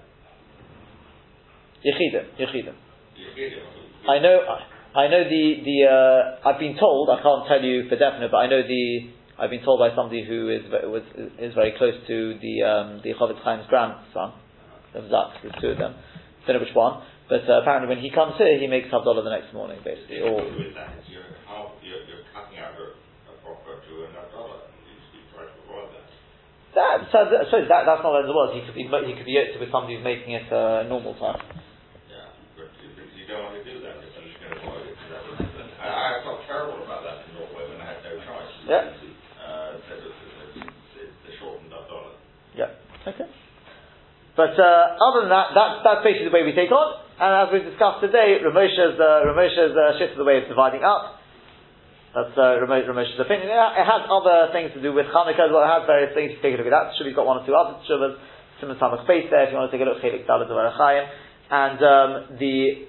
[1.84, 2.74] Yechidim, Yechidim.
[3.16, 4.08] Yechidim.
[4.08, 5.78] I know, I know the the.
[5.84, 7.10] Uh, I've been told.
[7.10, 9.10] I can't tell you for definite, but I know the.
[9.38, 11.02] I've been told by somebody who is was
[11.38, 14.32] is very close to the um, the Chofetz Chaim's grandson,
[14.94, 15.38] of Zach.
[15.42, 15.94] There's two of them.
[16.46, 19.28] Don't know which one, but uh, apparently when he comes here, he makes Havdalah the
[19.28, 20.24] next morning, basically.
[20.24, 22.96] Or that, you're, how, you're, you're cutting out a,
[23.28, 24.64] a proper to another dollar.
[24.88, 26.08] You try to avoid that.
[26.72, 27.12] that.
[27.12, 28.56] So, I suppose that that's not the end of the world.
[28.56, 31.36] He could be he could be yoked with somebody who's making it uh, normal time.
[32.08, 34.00] Yeah, but you, but you don't want to do that.
[34.00, 34.96] You're just going to avoid it.
[35.12, 35.36] That was,
[35.84, 38.57] I, I felt terrible about that in Norway when I had no choice.
[38.68, 38.84] Yeah.
[38.84, 40.10] Uh, the, the,
[40.60, 42.12] the, the shortened up dollar.
[42.52, 42.76] Yeah.
[43.08, 43.24] Okay.
[44.36, 47.00] But uh, other than that, that's, that's basically the way we take on.
[47.18, 50.84] And as we discussed today, Ramosha's, uh, Ramosha's uh, shift is the way of dividing
[50.84, 51.18] up.
[52.14, 53.50] That's uh, Ramosha's opinion.
[53.50, 55.66] It it has other things to do with Hanukkah as well.
[55.66, 56.32] It has various things.
[56.32, 56.94] You take a look at that.
[56.96, 58.16] Shuvah's got one or two other Shuvahs.
[58.60, 60.02] Simon Samach space there if you want to take a look.
[60.02, 61.08] Chelik Dalet.
[61.50, 62.86] And um, the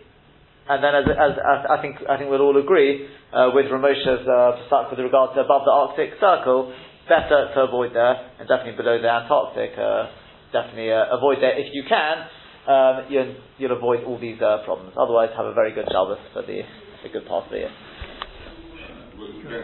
[0.70, 4.28] and then as, as, as I think I think we'll all agree uh, with Ramosha's
[4.28, 6.74] uh, with regard to above the Arctic Circle,
[7.08, 9.78] better to avoid there and definitely below the Antarctic.
[9.78, 10.08] Uh,
[10.52, 12.26] definitely uh, avoid there if you can.
[12.68, 14.94] Um, you'll, you'll avoid all these uh, problems.
[14.98, 16.62] Otherwise, have a very good Shabbos for the,
[17.04, 17.72] the good part of the year.